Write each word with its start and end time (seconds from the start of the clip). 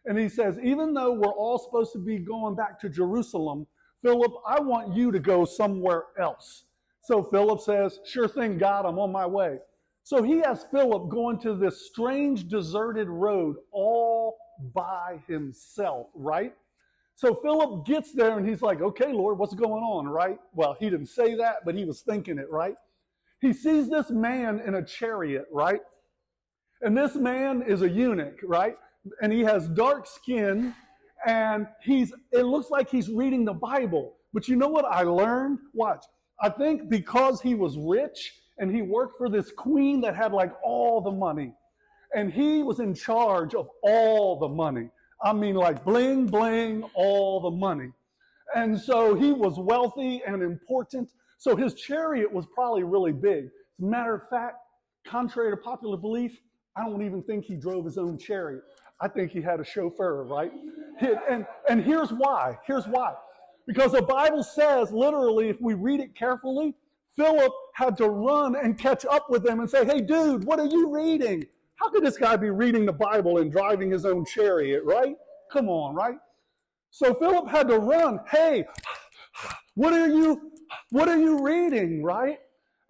And 0.05 0.19
he 0.19 0.29
says, 0.29 0.59
Even 0.63 0.93
though 0.93 1.13
we're 1.13 1.33
all 1.33 1.59
supposed 1.59 1.93
to 1.95 1.99
be 1.99 2.19
going 2.19 2.55
back 2.55 2.79
to 2.81 2.91
Jerusalem, 2.91 3.67
Philip, 4.03 4.31
I 4.47 4.61
want 4.61 4.95
you 4.95 5.11
to 5.11 5.19
go 5.19 5.47
somewhere 5.47 6.05
else. 6.21 6.65
So 7.01 7.23
Philip 7.23 7.61
says, 7.63 7.99
Sure 8.05 8.29
thing, 8.29 8.59
God, 8.59 8.85
I'm 8.85 8.99
on 8.99 9.11
my 9.11 9.25
way. 9.25 9.57
So 10.03 10.23
he 10.23 10.41
has 10.41 10.67
Philip 10.71 11.09
going 11.09 11.41
to 11.41 11.55
this 11.55 11.87
strange 11.87 12.47
deserted 12.47 13.09
road 13.09 13.57
all 13.73 14.37
by 14.75 15.23
himself, 15.27 16.09
right? 16.15 16.55
So 17.21 17.35
Philip 17.35 17.85
gets 17.85 18.15
there 18.15 18.39
and 18.39 18.49
he's 18.49 18.63
like, 18.63 18.81
okay, 18.81 19.13
Lord, 19.13 19.37
what's 19.37 19.53
going 19.53 19.83
on, 19.83 20.09
right? 20.09 20.39
Well, 20.55 20.75
he 20.81 20.89
didn't 20.89 21.09
say 21.09 21.35
that, 21.35 21.57
but 21.67 21.75
he 21.75 21.85
was 21.85 22.01
thinking 22.01 22.39
it, 22.39 22.51
right? 22.51 22.77
He 23.43 23.53
sees 23.53 23.91
this 23.91 24.09
man 24.09 24.63
in 24.67 24.77
a 24.77 24.83
chariot, 24.83 25.45
right? 25.53 25.83
And 26.81 26.97
this 26.97 27.17
man 27.17 27.61
is 27.61 27.83
a 27.83 27.91
eunuch, 27.91 28.39
right? 28.43 28.75
And 29.21 29.31
he 29.31 29.41
has 29.41 29.69
dark 29.69 30.07
skin 30.07 30.75
and 31.27 31.67
he's, 31.85 32.15
it 32.33 32.45
looks 32.45 32.71
like 32.71 32.89
he's 32.89 33.11
reading 33.11 33.45
the 33.45 33.53
Bible. 33.53 34.15
But 34.33 34.49
you 34.49 34.57
know 34.57 34.69
what 34.69 34.87
I 34.87 35.03
learned? 35.03 35.59
Watch. 35.75 36.03
I 36.41 36.49
think 36.49 36.89
because 36.89 37.43
he 37.43 37.55
was 37.55 37.77
rich 37.77 38.33
and 38.57 38.75
he 38.75 38.81
worked 38.81 39.19
for 39.19 39.29
this 39.29 39.53
queen 39.53 40.01
that 40.01 40.17
had 40.17 40.33
like 40.33 40.55
all 40.65 41.03
the 41.03 41.13
money 41.13 41.53
and 42.15 42.33
he 42.33 42.63
was 42.63 42.81
in 42.81 42.95
charge 42.95 43.55
of 43.55 43.69
all 43.83 44.39
the 44.39 44.49
money. 44.49 44.89
I 45.23 45.33
mean, 45.33 45.55
like 45.55 45.85
bling, 45.85 46.27
bling, 46.27 46.85
all 46.95 47.41
the 47.41 47.51
money. 47.51 47.91
And 48.55 48.79
so 48.79 49.15
he 49.15 49.33
was 49.33 49.59
wealthy 49.59 50.23
and 50.27 50.43
important. 50.43 51.11
So 51.39 51.57
his 51.57 51.75
chariot 51.75 52.33
was 52.33 52.47
probably 52.55 52.83
really 52.83 53.13
big. 53.13 53.45
As 53.45 53.83
a 53.83 53.85
matter 53.85 54.15
of 54.15 54.29
fact, 54.29 54.57
contrary 55.07 55.51
to 55.51 55.57
popular 55.57 55.97
belief, 55.97 56.39
I 56.77 56.85
don't 56.85 57.03
even 57.03 57.23
think 57.23 57.45
he 57.45 57.57
drove 57.57 57.85
his 57.85 57.99
own 57.99 58.19
chariot. 58.19 58.63
I 59.01 59.09
think 59.09 59.31
he 59.31 59.41
had 59.41 59.61
a 59.61 59.65
chauffeur, 59.65 60.25
right? 60.25 60.53
And, 61.31 61.47
and 61.69 61.83
here's 61.83 62.13
why. 62.13 62.59
Here's 62.67 62.87
why. 62.87 63.15
Because 63.67 63.93
the 63.93 64.03
Bible 64.03 64.43
says, 64.43 64.93
literally, 64.93 65.49
if 65.49 65.61
we 65.61 65.73
read 65.75 66.01
it 66.01 66.15
carefully, 66.15 66.75
Philip 67.17 67.53
had 67.75 67.97
to 67.99 68.09
run 68.09 68.57
and 68.57 68.79
catch 68.79 69.05
up 69.05 69.31
with 69.31 69.43
them 69.43 69.61
and 69.61 69.71
say, 69.71 69.85
Hey, 69.85 70.01
dude, 70.01 70.45
what 70.45 70.59
are 70.59 70.67
you 70.67 70.95
reading? 70.95 71.47
How 71.81 71.89
could 71.91 72.05
this 72.05 72.19
guy 72.19 72.37
be 72.37 72.51
reading 72.51 72.85
the 72.85 72.93
Bible 72.93 73.39
and 73.39 73.51
driving 73.51 73.91
his 73.91 74.05
own 74.05 74.25
chariot, 74.25 74.83
right? 74.85 75.17
Come 75.51 75.69
on, 75.69 75.95
right? 75.95 76.19
So 76.91 77.15
Philip 77.15 77.49
had 77.49 77.69
to 77.69 77.79
run. 77.79 78.21
Hey, 78.31 78.67
what 79.75 79.93
are 79.93 80.09
you 80.09 80.51
what 80.91 81.09
are 81.09 81.19
you 81.19 81.43
reading, 81.43 82.03
right? 82.03 82.39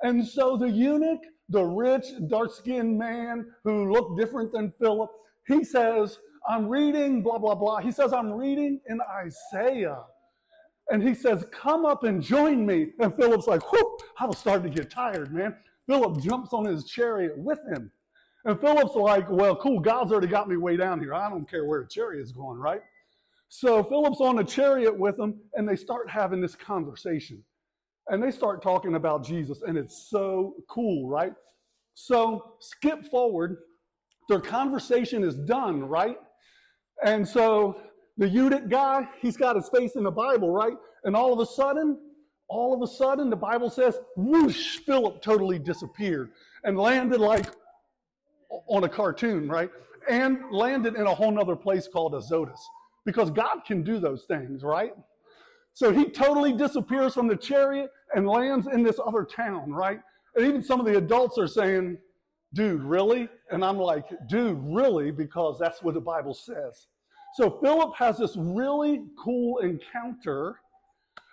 And 0.02 0.26
so 0.26 0.56
the 0.56 0.68
eunuch, 0.68 1.20
the 1.50 1.62
rich, 1.62 2.06
dark-skinned 2.28 2.98
man 2.98 3.46
who 3.64 3.92
looked 3.92 4.18
different 4.18 4.52
than 4.52 4.72
Philip, 4.80 5.10
he 5.46 5.62
says, 5.62 6.18
I'm 6.48 6.66
reading 6.68 7.22
blah 7.22 7.38
blah 7.38 7.54
blah. 7.54 7.78
He 7.78 7.92
says, 7.92 8.12
I'm 8.12 8.32
reading 8.32 8.80
in 8.88 8.98
Isaiah. 9.24 10.02
And 10.90 11.00
he 11.00 11.14
says, 11.14 11.44
Come 11.52 11.86
up 11.86 12.02
and 12.02 12.20
join 12.20 12.66
me. 12.66 12.88
And 12.98 13.14
Philip's 13.14 13.46
like, 13.46 13.72
Whoop, 13.72 14.00
I 14.18 14.26
was 14.26 14.38
starting 14.38 14.72
to 14.72 14.76
get 14.76 14.90
tired, 14.90 15.32
man. 15.32 15.54
Philip 15.86 16.20
jumps 16.20 16.52
on 16.52 16.64
his 16.64 16.84
chariot 16.84 17.38
with 17.38 17.60
him. 17.72 17.92
And 18.44 18.58
Philip's 18.60 18.94
like, 18.94 19.28
well, 19.30 19.54
cool, 19.56 19.80
God's 19.80 20.12
already 20.12 20.26
got 20.26 20.48
me 20.48 20.56
way 20.56 20.76
down 20.76 20.98
here. 21.00 21.14
I 21.14 21.28
don't 21.28 21.48
care 21.48 21.66
where 21.66 21.82
the 21.82 21.88
chariot's 21.88 22.32
going, 22.32 22.58
right? 22.58 22.80
So 23.48 23.82
Philip's 23.84 24.20
on 24.20 24.38
a 24.38 24.44
chariot 24.44 24.96
with 24.96 25.16
them, 25.16 25.40
and 25.54 25.68
they 25.68 25.76
start 25.76 26.08
having 26.08 26.40
this 26.40 26.54
conversation. 26.54 27.42
And 28.08 28.22
they 28.22 28.30
start 28.30 28.62
talking 28.62 28.94
about 28.94 29.24
Jesus, 29.24 29.62
and 29.62 29.76
it's 29.76 30.08
so 30.08 30.54
cool, 30.68 31.08
right? 31.08 31.32
So 31.94 32.54
skip 32.60 33.04
forward. 33.10 33.58
Their 34.28 34.40
conversation 34.40 35.22
is 35.22 35.36
done, 35.36 35.82
right? 35.82 36.16
And 37.04 37.26
so 37.26 37.80
the 38.16 38.28
eunuch 38.28 38.68
guy, 38.68 39.08
he's 39.20 39.36
got 39.36 39.56
his 39.56 39.68
face 39.68 39.96
in 39.96 40.04
the 40.04 40.10
Bible, 40.10 40.50
right? 40.50 40.76
And 41.04 41.14
all 41.14 41.32
of 41.32 41.40
a 41.40 41.46
sudden, 41.46 41.98
all 42.48 42.74
of 42.74 42.82
a 42.82 42.92
sudden, 42.92 43.30
the 43.30 43.36
Bible 43.36 43.70
says, 43.70 43.98
whoosh, 44.16 44.78
Philip 44.78 45.22
totally 45.22 45.58
disappeared 45.58 46.30
and 46.64 46.78
landed 46.78 47.20
like 47.20 47.46
on 48.50 48.84
a 48.84 48.88
cartoon, 48.88 49.48
right? 49.48 49.70
And 50.08 50.38
landed 50.50 50.96
in 50.96 51.06
a 51.06 51.14
whole 51.14 51.30
nother 51.30 51.56
place 51.56 51.88
called 51.88 52.14
Azotus. 52.14 52.60
Because 53.06 53.30
God 53.30 53.60
can 53.66 53.82
do 53.82 53.98
those 53.98 54.24
things, 54.24 54.62
right? 54.62 54.92
So 55.72 55.92
he 55.92 56.10
totally 56.10 56.52
disappears 56.52 57.14
from 57.14 57.28
the 57.28 57.36
chariot 57.36 57.90
and 58.14 58.28
lands 58.28 58.66
in 58.66 58.82
this 58.82 59.00
other 59.04 59.24
town, 59.24 59.72
right? 59.72 60.00
And 60.36 60.46
even 60.46 60.62
some 60.62 60.80
of 60.80 60.86
the 60.86 60.98
adults 60.98 61.38
are 61.38 61.46
saying, 61.46 61.98
dude, 62.54 62.82
really? 62.82 63.28
And 63.50 63.64
I'm 63.64 63.78
like, 63.78 64.04
dude, 64.28 64.58
really? 64.62 65.10
Because 65.10 65.58
that's 65.58 65.82
what 65.82 65.94
the 65.94 66.00
Bible 66.00 66.34
says. 66.34 66.88
So 67.34 67.58
Philip 67.62 67.94
has 67.96 68.18
this 68.18 68.36
really 68.36 69.02
cool 69.22 69.58
encounter 69.58 70.60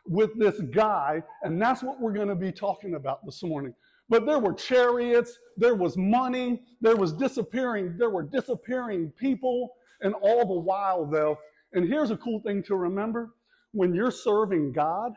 with 0.05 0.38
this 0.39 0.59
guy, 0.73 1.22
and 1.44 1.61
that's 1.61 1.84
what 1.84 1.99
we're 1.99 2.13
going 2.13 2.28
to 2.28 2.35
be 2.35 2.51
talking 2.51 2.95
about 2.95 3.25
this 3.25 3.44
morning. 3.44 3.73
But 4.09 4.25
there 4.25 4.40
were 4.40 4.53
chariots, 4.53 5.38
there 5.57 5.75
was 5.75 5.97
money, 5.97 6.62
there 6.79 6.95
was 6.95 7.13
disappearing, 7.13 7.97
there 7.97 8.09
were 8.09 8.23
disappearing 8.23 9.12
people, 9.19 9.73
and 10.01 10.13
all 10.16 10.45
the 10.45 10.59
while 10.59 11.06
though, 11.06 11.38
and 11.73 11.88
here's 11.88 12.12
a 12.12 12.17
cool 12.17 12.40
thing 12.40 12.63
to 12.63 12.75
remember, 12.75 13.31
when 13.73 13.94
you're 13.94 14.12
serving 14.12 14.72
God, 14.72 15.13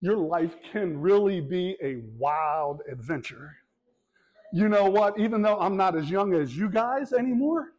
your 0.00 0.16
life 0.16 0.56
can 0.72 1.00
really 1.00 1.40
be 1.40 1.76
a 1.82 2.02
wild 2.18 2.82
adventure. 2.90 3.56
You 4.52 4.68
know 4.68 4.88
what? 4.88 5.18
Even 5.18 5.42
though 5.42 5.58
I'm 5.58 5.76
not 5.76 5.96
as 5.96 6.10
young 6.10 6.34
as 6.34 6.56
you 6.56 6.70
guys 6.70 7.12
anymore, 7.12 7.72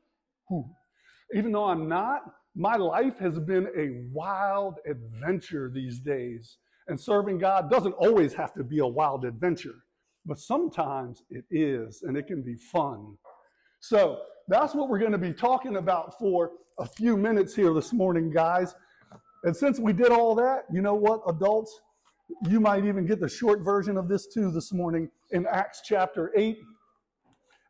even 1.33 1.51
though 1.51 1.65
I'm 1.65 1.87
not, 1.87 2.21
my 2.55 2.75
life 2.75 3.17
has 3.19 3.39
been 3.39 3.67
a 3.77 4.09
wild 4.11 4.75
adventure 4.87 5.71
these 5.73 5.99
days. 5.99 6.57
And 6.87 6.99
serving 6.99 7.37
God 7.37 7.69
doesn't 7.69 7.93
always 7.93 8.33
have 8.33 8.53
to 8.55 8.63
be 8.63 8.79
a 8.79 8.87
wild 8.87 9.23
adventure 9.23 9.75
but 10.25 10.37
sometimes 10.37 11.23
it 11.29 11.45
is, 11.51 12.03
and 12.03 12.17
it 12.17 12.27
can 12.27 12.41
be 12.41 12.55
fun. 12.55 13.17
So 13.79 14.19
that's 14.47 14.75
what 14.75 14.89
we're 14.89 14.99
going 14.99 15.11
to 15.11 15.17
be 15.17 15.33
talking 15.33 15.77
about 15.77 16.17
for 16.19 16.51
a 16.79 16.85
few 16.85 17.17
minutes 17.17 17.55
here 17.55 17.73
this 17.73 17.93
morning, 17.93 18.31
guys. 18.31 18.75
And 19.43 19.55
since 19.55 19.79
we 19.79 19.93
did 19.93 20.11
all 20.11 20.35
that, 20.35 20.63
you 20.71 20.81
know 20.81 20.95
what, 20.95 21.21
adults? 21.27 21.79
You 22.47 22.59
might 22.59 22.85
even 22.85 23.05
get 23.05 23.19
the 23.19 23.29
short 23.29 23.61
version 23.61 23.97
of 23.97 24.07
this 24.07 24.27
too 24.27 24.51
this 24.51 24.73
morning 24.73 25.09
in 25.31 25.45
Acts 25.47 25.81
chapter 25.83 26.31
8. 26.35 26.57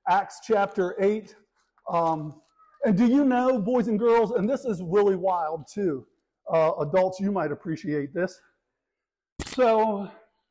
Acts 0.09 0.39
chapter 0.45 0.95
8. 0.99 1.35
Um, 1.89 2.41
and 2.85 2.97
do 2.97 3.05
you 3.05 3.25
know, 3.25 3.59
boys 3.59 3.87
and 3.87 3.99
girls, 3.99 4.31
and 4.31 4.49
this 4.49 4.65
is 4.65 4.81
really 4.81 5.15
wild 5.15 5.65
too. 5.71 6.05
Uh, 6.51 6.71
adults, 6.79 7.19
you 7.19 7.31
might 7.31 7.51
appreciate 7.51 8.13
this. 8.13 8.39
So, 9.47 10.09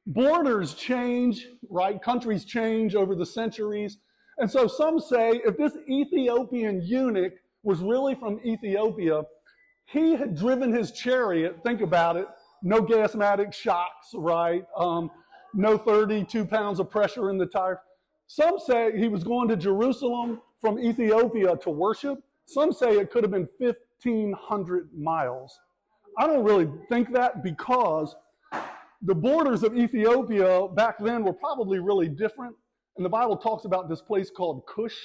borders 0.08 0.74
change, 0.74 1.46
right? 1.70 2.02
Countries 2.02 2.44
change 2.44 2.94
over 2.94 3.14
the 3.14 3.26
centuries. 3.26 3.98
And 4.38 4.50
so 4.50 4.66
some 4.66 4.98
say 4.98 5.40
if 5.44 5.56
this 5.56 5.72
Ethiopian 5.88 6.82
eunuch 6.82 7.34
was 7.62 7.80
really 7.80 8.14
from 8.14 8.40
Ethiopia, 8.44 9.22
he 9.84 10.16
had 10.16 10.36
driven 10.36 10.72
his 10.72 10.92
chariot, 10.92 11.60
think 11.62 11.80
about 11.80 12.16
it, 12.16 12.26
no 12.62 12.82
gasmatic 12.82 13.52
shocks, 13.52 14.10
right? 14.14 14.64
Um, 14.76 15.10
no 15.54 15.78
32 15.78 16.44
pounds 16.44 16.80
of 16.80 16.90
pressure 16.90 17.30
in 17.30 17.38
the 17.38 17.46
tire. 17.46 17.80
Some 18.26 18.58
say 18.58 18.98
he 18.98 19.08
was 19.08 19.24
going 19.24 19.48
to 19.48 19.56
Jerusalem 19.56 20.40
from 20.60 20.78
Ethiopia 20.78 21.56
to 21.56 21.70
worship, 21.70 22.22
some 22.46 22.72
say 22.72 22.96
it 22.96 23.10
could 23.10 23.24
have 23.24 23.30
been 23.30 23.48
1,500 23.58 24.88
miles. 24.96 25.60
I 26.16 26.26
don't 26.26 26.44
really 26.44 26.68
think 26.88 27.12
that 27.12 27.42
because 27.44 28.16
the 29.02 29.14
borders 29.14 29.62
of 29.62 29.76
Ethiopia 29.76 30.68
back 30.74 30.96
then 30.98 31.24
were 31.24 31.32
probably 31.32 31.78
really 31.78 32.08
different. 32.08 32.54
And 32.96 33.04
the 33.04 33.10
Bible 33.10 33.36
talks 33.36 33.64
about 33.64 33.88
this 33.88 34.02
place 34.02 34.30
called 34.30 34.64
Cush. 34.66 34.96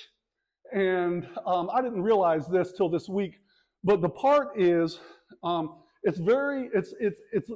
And 0.74 1.28
um, 1.45 1.69
I 1.72 1.81
didn't 1.81 2.01
realize 2.01 2.48
this 2.48 2.72
till 2.72 2.90
this 2.90 3.07
week. 3.07 3.36
But 3.84 4.01
the 4.01 4.10
part 4.10 4.60
is, 4.60 5.00
um, 5.44 5.75
it's 6.04 6.18
very, 6.18 6.69
it's, 6.74 6.94
it's, 7.00 7.22
it's 7.31 7.51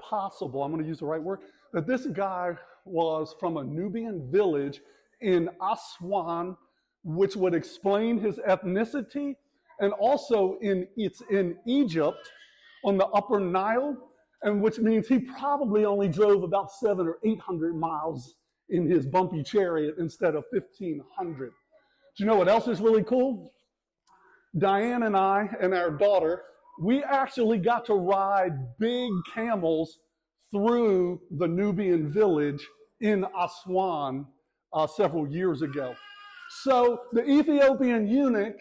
possible, 0.00 0.64
I'm 0.64 0.72
going 0.72 0.82
to 0.82 0.88
use 0.88 0.98
the 0.98 1.06
right 1.06 1.22
word, 1.22 1.40
that 1.72 1.86
this 1.86 2.06
guy 2.06 2.56
was 2.84 3.36
from 3.38 3.58
a 3.58 3.62
Nubian 3.62 4.28
village 4.32 4.80
in 5.20 5.48
Aswan, 5.62 6.56
which 7.04 7.36
would 7.36 7.54
explain 7.54 8.18
his 8.18 8.36
ethnicity. 8.48 9.36
And 9.78 9.92
also 9.92 10.58
in, 10.60 10.88
it's 10.96 11.22
in 11.30 11.56
Egypt 11.66 12.30
on 12.84 12.98
the 12.98 13.06
upper 13.06 13.38
Nile, 13.38 13.96
and 14.42 14.62
which 14.62 14.78
means 14.78 15.06
he 15.06 15.18
probably 15.18 15.84
only 15.84 16.08
drove 16.08 16.42
about 16.42 16.72
seven 16.72 17.06
or 17.06 17.18
800 17.24 17.74
miles 17.76 18.34
in 18.70 18.88
his 18.88 19.06
bumpy 19.06 19.42
chariot 19.42 19.96
instead 19.98 20.34
of 20.34 20.44
1,500. 20.52 21.50
Do 22.16 22.24
you 22.24 22.26
know 22.26 22.36
what 22.36 22.48
else 22.48 22.66
is 22.66 22.80
really 22.80 23.02
cool? 23.02 23.52
Diane 24.58 25.04
and 25.04 25.16
I 25.16 25.48
and 25.60 25.74
our 25.74 25.90
daughter, 25.90 26.42
we 26.80 27.02
actually 27.04 27.58
got 27.58 27.84
to 27.86 27.94
ride 27.94 28.52
big 28.78 29.10
camels 29.34 29.98
through 30.50 31.20
the 31.38 31.46
Nubian 31.46 32.10
village 32.10 32.66
in 33.00 33.24
Aswan 33.38 34.26
uh, 34.72 34.86
several 34.86 35.28
years 35.28 35.62
ago. 35.62 35.94
So 36.62 37.02
the 37.12 37.28
Ethiopian 37.28 38.08
eunuch, 38.08 38.56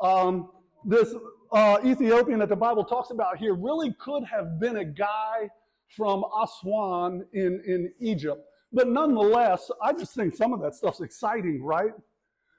um, 0.00 0.50
this 0.84 1.14
uh, 1.52 1.78
Ethiopian 1.84 2.38
that 2.40 2.48
the 2.48 2.56
Bible 2.56 2.84
talks 2.84 3.10
about 3.10 3.38
here, 3.38 3.54
really 3.54 3.92
could 3.98 4.24
have 4.24 4.58
been 4.60 4.78
a 4.78 4.84
guy 4.84 5.48
from 5.88 6.24
Aswan 6.42 7.24
in, 7.32 7.62
in 7.66 7.92
Egypt. 8.00 8.44
But 8.72 8.88
nonetheless, 8.88 9.70
I 9.82 9.92
just 9.92 10.14
think 10.14 10.34
some 10.34 10.52
of 10.52 10.60
that 10.60 10.74
stuff's 10.74 11.00
exciting, 11.00 11.62
right? 11.62 11.92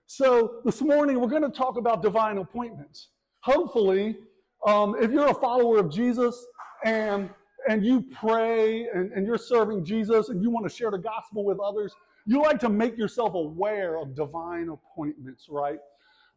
So 0.06 0.62
this 0.64 0.82
morning 0.82 1.20
we're 1.20 1.28
going 1.28 1.44
to 1.44 1.50
talk 1.50 1.78
about 1.78 2.02
divine 2.02 2.38
appointments. 2.38 3.10
Hopefully, 3.42 4.18
um, 4.66 4.96
if 5.02 5.12
you're 5.12 5.28
a 5.28 5.34
follower 5.34 5.80
of 5.80 5.92
Jesus 5.92 6.46
and 6.86 7.30
and 7.70 7.86
you 7.86 8.06
pray 8.14 8.88
and, 8.94 9.12
and 9.12 9.28
you're 9.28 9.38
serving 9.38 9.84
Jesus 9.84 10.30
and 10.30 10.42
you 10.42 10.50
want 10.50 10.66
to 10.68 10.74
share 10.74 10.90
the 10.90 10.98
gospel 10.98 11.44
with 11.44 11.60
others, 11.60 11.94
you 12.26 12.42
like 12.42 12.60
to 12.60 12.70
make 12.70 12.98
yourself 12.98 13.34
aware 13.34 13.98
of 13.98 14.16
divine 14.16 14.70
appointments, 14.70 15.48
right? 15.50 15.80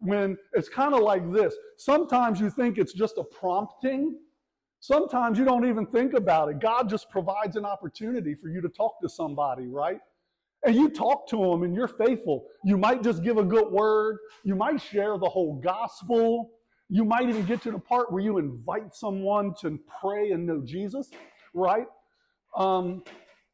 When 0.01 0.37
it's 0.55 0.69
kind 0.69 0.95
of 0.95 1.01
like 1.01 1.31
this. 1.33 1.55
Sometimes 1.79 2.41
you 2.41 2.51
think 2.51 2.79
it's 2.79 2.93
just 2.95 3.19
a 3.19 3.25
prompting. 3.25 4.19
Sometimes 4.81 5.39
you 5.39 5.45
don't 5.45 5.69
even 5.69 5.87
think 5.87 6.15
about 6.15 6.49
it. 6.49 6.59
God 6.59 6.89
just 6.89 7.11
provides 7.11 7.57
an 7.57 7.67
opportunity 7.67 8.35
for 8.35 8.49
you 8.49 8.63
to 8.63 8.69
talk 8.69 9.01
to 9.03 9.09
somebody, 9.09 9.67
right? 9.67 9.99
and 10.65 10.75
you 10.75 10.91
talk 10.91 11.27
to 11.29 11.37
them 11.37 11.63
and 11.63 11.75
you're 11.75 11.89
faithful. 11.89 12.47
You 12.65 12.77
might 12.77 13.03
just 13.03 13.23
give 13.23 13.39
a 13.39 13.45
good 13.45 13.71
word. 13.71 14.19
You 14.45 14.55
might 14.55 14.81
share 14.81 15.17
the 15.19 15.29
whole 15.29 15.55
gospel. 15.55 16.51
You 16.89 17.05
might 17.05 17.29
even 17.29 17.47
get 17.47 17.63
to 17.63 17.71
the 17.71 17.79
part 17.79 18.13
where 18.13 18.23
you 18.23 18.39
invite 18.39 18.95
someone 18.95 19.55
to 19.63 19.79
pray 20.01 20.33
and 20.33 20.47
know 20.47 20.61
Jesus, 20.65 21.11
right? 21.55 21.87
Um, 22.57 23.03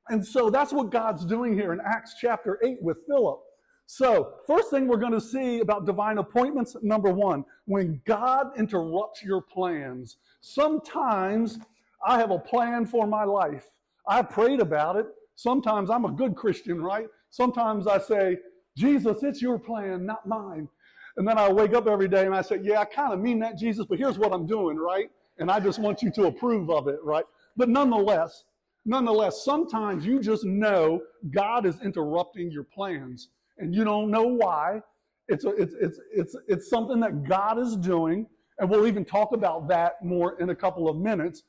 and 0.09 0.25
so 0.25 0.51
that's 0.51 0.73
what 0.73 0.91
God's 0.91 1.25
doing 1.25 1.55
here 1.55 1.73
in 1.73 1.81
Acts 1.85 2.15
chapter 2.21 2.59
8 2.65 2.79
with 2.81 2.99
Philip. 3.09 3.41
So, 3.89 4.35
first 4.49 4.71
thing 4.71 4.89
we're 4.89 4.97
going 4.97 5.13
to 5.13 5.21
see 5.21 5.61
about 5.61 5.87
divine 5.87 6.19
appointments 6.19 6.77
number 6.83 7.11
one, 7.13 7.45
when 7.67 8.01
God 8.05 8.49
interrupts 8.59 9.23
your 9.23 9.41
plans. 9.41 10.17
Sometimes 10.41 11.61
I 12.05 12.19
have 12.19 12.33
a 12.33 12.39
plan 12.39 12.85
for 12.85 13.07
my 13.07 13.23
life. 13.23 13.71
I 14.09 14.23
prayed 14.23 14.61
about 14.61 14.97
it. 14.97 15.07
Sometimes 15.37 15.89
I'm 15.89 16.05
a 16.05 16.11
good 16.11 16.35
Christian, 16.35 16.83
right? 16.83 17.07
Sometimes 17.31 17.87
I 17.87 17.99
say, 17.99 18.39
Jesus, 18.77 19.23
it's 19.23 19.41
your 19.41 19.59
plan, 19.59 20.05
not 20.05 20.27
mine. 20.27 20.69
And 21.17 21.27
then 21.27 21.39
I 21.39 21.51
wake 21.51 21.73
up 21.73 21.87
every 21.87 22.09
day 22.09 22.27
and 22.27 22.35
I 22.35 22.43
say, 22.43 22.59
Yeah, 22.63 22.81
I 22.81 22.87
kind 22.87 23.13
of 23.13 23.21
mean 23.21 23.39
that, 23.39 23.57
Jesus, 23.57 23.87
but 23.87 23.99
here's 23.99 24.19
what 24.19 24.33
I'm 24.33 24.47
doing, 24.47 24.77
right? 24.77 25.11
And 25.39 25.49
I 25.49 25.61
just 25.61 25.79
want 25.79 26.03
you 26.03 26.11
to 26.13 26.27
approve 26.27 26.71
of 26.71 26.89
it, 26.89 26.99
right? 27.05 27.25
But 27.57 27.69
nonetheless, 27.69 28.45
nonetheless, 28.85 29.45
sometimes 29.45 30.05
you 30.05 30.21
just 30.21 30.45
know 30.45 31.03
God 31.31 31.67
is 31.67 31.81
interrupting 31.83 32.51
your 32.51 32.65
plans 32.65 33.29
and 33.59 33.75
you 33.75 33.85
don't 33.85 34.11
know 34.11 34.27
why. 34.27 34.81
It's, 35.29 35.45
a, 35.45 35.51
it's, 35.51 35.75
it's, 35.81 36.01
it's, 36.13 36.37
it's 36.47 36.71
something 36.71 37.01
that 37.01 37.25
God 37.25 37.59
is 37.59 37.77
doing, 37.77 38.27
and 38.59 38.71
we'll 38.71 38.87
even 38.87 39.05
talk 39.05 39.33
about 39.33 39.69
that 39.69 40.05
more 40.05 40.39
in 40.41 40.51
a 40.51 40.55
couple 40.55 40.89
of 40.89 40.97
minutes. 40.97 41.43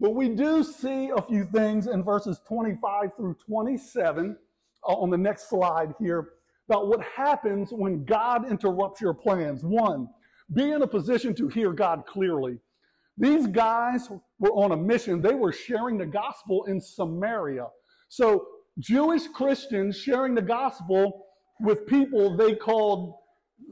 But 0.00 0.14
we 0.14 0.28
do 0.28 0.62
see 0.62 1.10
a 1.16 1.22
few 1.22 1.44
things 1.44 1.86
in 1.86 2.02
verses 2.02 2.40
25 2.46 3.10
through 3.16 3.36
27 3.46 4.36
uh, 4.86 4.92
on 4.92 5.10
the 5.10 5.16
next 5.16 5.48
slide 5.48 5.94
here 5.98 6.30
about 6.68 6.88
what 6.88 7.00
happens 7.02 7.70
when 7.72 8.04
God 8.04 8.50
interrupts 8.50 9.00
your 9.00 9.14
plans. 9.14 9.62
One, 9.62 10.08
be 10.52 10.72
in 10.72 10.82
a 10.82 10.86
position 10.86 11.34
to 11.36 11.48
hear 11.48 11.72
God 11.72 12.04
clearly. 12.06 12.58
These 13.16 13.46
guys 13.46 14.10
were 14.38 14.50
on 14.50 14.72
a 14.72 14.76
mission. 14.76 15.22
They 15.22 15.34
were 15.34 15.52
sharing 15.52 15.96
the 15.96 16.06
gospel 16.06 16.64
in 16.64 16.80
Samaria. 16.80 17.68
So, 18.08 18.46
Jewish 18.78 19.26
Christians 19.28 19.96
sharing 19.96 20.34
the 20.34 20.42
gospel 20.42 21.25
with 21.60 21.86
people 21.86 22.36
they 22.36 22.54
called 22.54 23.14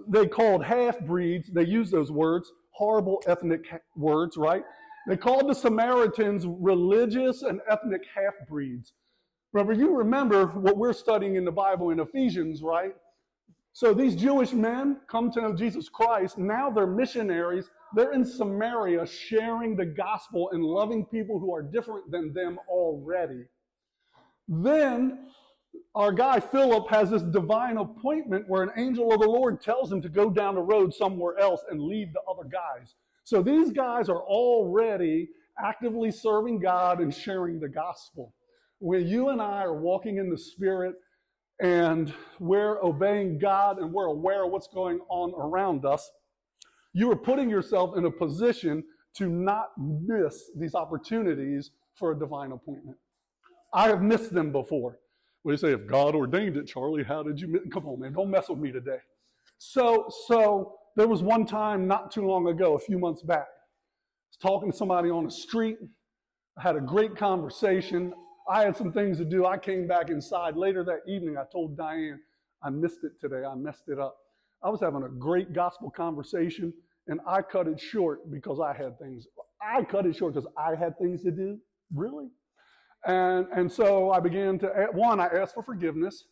they 0.08 0.26
called 0.26 0.64
half 0.64 0.98
breeds. 1.00 1.50
They 1.50 1.64
use 1.64 1.90
those 1.90 2.10
words, 2.10 2.50
horrible 2.70 3.22
ethnic 3.26 3.64
words, 3.96 4.36
right? 4.36 4.64
They 5.06 5.16
called 5.16 5.48
the 5.48 5.54
Samaritans 5.54 6.46
religious 6.46 7.42
and 7.42 7.60
ethnic 7.68 8.02
half 8.14 8.34
breeds. 8.48 8.94
Remember, 9.52 9.72
you 9.72 9.96
remember 9.96 10.46
what 10.46 10.78
we're 10.78 10.94
studying 10.94 11.36
in 11.36 11.44
the 11.44 11.52
Bible 11.52 11.90
in 11.90 12.00
Ephesians, 12.00 12.62
right? 12.62 12.94
So 13.72 13.92
these 13.92 14.16
Jewish 14.16 14.52
men 14.52 15.00
come 15.08 15.30
to 15.32 15.42
know 15.42 15.54
Jesus 15.54 15.88
Christ. 15.88 16.38
Now 16.38 16.70
they're 16.70 16.86
missionaries. 16.86 17.68
They're 17.94 18.12
in 18.12 18.24
Samaria 18.24 19.06
sharing 19.06 19.76
the 19.76 19.84
gospel 19.84 20.50
and 20.52 20.64
loving 20.64 21.04
people 21.06 21.38
who 21.38 21.54
are 21.54 21.62
different 21.62 22.10
than 22.10 22.32
them 22.32 22.58
already. 22.68 23.44
Then 24.48 25.28
our 25.94 26.12
guy 26.12 26.40
Philip 26.40 26.88
has 26.90 27.10
this 27.10 27.22
divine 27.22 27.76
appointment 27.76 28.48
where 28.48 28.62
an 28.62 28.70
angel 28.76 29.12
of 29.12 29.20
the 29.20 29.28
Lord 29.28 29.60
tells 29.60 29.92
him 29.92 30.02
to 30.02 30.08
go 30.08 30.28
down 30.28 30.56
the 30.56 30.62
road 30.62 30.92
somewhere 30.92 31.38
else 31.38 31.62
and 31.70 31.80
leave 31.80 32.12
the 32.12 32.20
other 32.28 32.48
guys. 32.48 32.94
So 33.22 33.42
these 33.42 33.70
guys 33.70 34.08
are 34.08 34.22
already 34.22 35.28
actively 35.58 36.10
serving 36.10 36.58
God 36.58 37.00
and 37.00 37.14
sharing 37.14 37.60
the 37.60 37.68
gospel. 37.68 38.34
When 38.80 39.06
you 39.06 39.28
and 39.28 39.40
I 39.40 39.62
are 39.62 39.80
walking 39.80 40.18
in 40.18 40.30
the 40.30 40.38
Spirit 40.38 40.96
and 41.60 42.12
we're 42.40 42.82
obeying 42.82 43.38
God 43.38 43.78
and 43.78 43.92
we're 43.92 44.06
aware 44.06 44.44
of 44.44 44.50
what's 44.50 44.66
going 44.66 44.98
on 45.08 45.32
around 45.38 45.84
us, 45.84 46.10
you 46.92 47.10
are 47.10 47.16
putting 47.16 47.48
yourself 47.48 47.96
in 47.96 48.04
a 48.04 48.10
position 48.10 48.84
to 49.16 49.28
not 49.28 49.68
miss 49.78 50.50
these 50.56 50.74
opportunities 50.74 51.70
for 51.94 52.12
a 52.12 52.18
divine 52.18 52.52
appointment. 52.52 52.96
I 53.72 53.88
have 53.88 54.02
missed 54.02 54.34
them 54.34 54.52
before. 54.52 54.98
We 55.44 55.56
say, 55.58 55.72
if 55.72 55.86
God 55.86 56.14
ordained 56.14 56.56
it, 56.56 56.66
Charlie, 56.66 57.04
how 57.04 57.22
did 57.22 57.38
you? 57.40 57.60
Come 57.72 57.86
on, 57.86 58.00
man, 58.00 58.14
don't 58.14 58.30
mess 58.30 58.48
with 58.48 58.58
me 58.58 58.72
today. 58.72 58.98
So, 59.58 60.10
so 60.26 60.76
there 60.96 61.06
was 61.06 61.22
one 61.22 61.46
time 61.46 61.86
not 61.86 62.10
too 62.10 62.26
long 62.26 62.48
ago, 62.48 62.74
a 62.74 62.78
few 62.78 62.98
months 62.98 63.22
back, 63.22 63.46
I 63.46 64.30
was 64.30 64.38
talking 64.40 64.70
to 64.70 64.76
somebody 64.76 65.10
on 65.10 65.24
the 65.24 65.30
street. 65.30 65.76
I 66.58 66.62
had 66.62 66.76
a 66.76 66.80
great 66.80 67.16
conversation. 67.16 68.12
I 68.48 68.64
had 68.64 68.76
some 68.76 68.92
things 68.92 69.18
to 69.18 69.24
do. 69.24 69.46
I 69.46 69.58
came 69.58 69.86
back 69.86 70.10
inside 70.10 70.56
later 70.56 70.84
that 70.84 71.00
evening. 71.06 71.36
I 71.36 71.44
told 71.52 71.76
Diane, 71.76 72.20
I 72.62 72.70
missed 72.70 73.04
it 73.04 73.12
today. 73.20 73.44
I 73.44 73.54
messed 73.54 73.84
it 73.88 73.98
up. 73.98 74.16
I 74.62 74.70
was 74.70 74.80
having 74.80 75.02
a 75.02 75.08
great 75.08 75.52
gospel 75.52 75.90
conversation 75.90 76.72
and 77.06 77.20
I 77.26 77.42
cut 77.42 77.68
it 77.68 77.78
short 77.78 78.30
because 78.30 78.60
I 78.60 78.72
had 78.74 78.98
things. 78.98 79.26
I 79.62 79.84
cut 79.84 80.06
it 80.06 80.16
short 80.16 80.34
because 80.34 80.48
I 80.56 80.74
had 80.74 80.98
things 80.98 81.22
to 81.22 81.30
do. 81.30 81.58
Really? 81.94 82.28
And, 83.06 83.46
and 83.54 83.70
so 83.70 84.10
I 84.10 84.20
began 84.20 84.58
to, 84.60 84.88
one, 84.92 85.20
I 85.20 85.26
asked 85.26 85.54
for 85.54 85.62
forgiveness. 85.62 86.24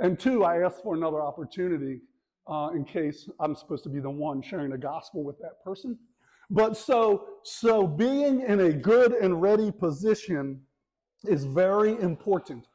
And 0.00 0.18
two, 0.18 0.44
I 0.44 0.64
asked 0.64 0.82
for 0.82 0.94
another 0.94 1.22
opportunity 1.22 2.00
uh, 2.48 2.70
in 2.74 2.84
case 2.84 3.28
I'm 3.40 3.54
supposed 3.54 3.84
to 3.84 3.90
be 3.90 4.00
the 4.00 4.10
one 4.10 4.42
sharing 4.42 4.70
the 4.70 4.78
gospel 4.78 5.22
with 5.22 5.38
that 5.38 5.62
person. 5.64 5.98
But 6.50 6.76
so, 6.76 7.26
so 7.44 7.86
being 7.86 8.42
in 8.42 8.60
a 8.60 8.72
good 8.72 9.12
and 9.12 9.40
ready 9.40 9.70
position 9.70 10.60
is 11.24 11.44
very 11.44 11.92
important. 12.00 12.66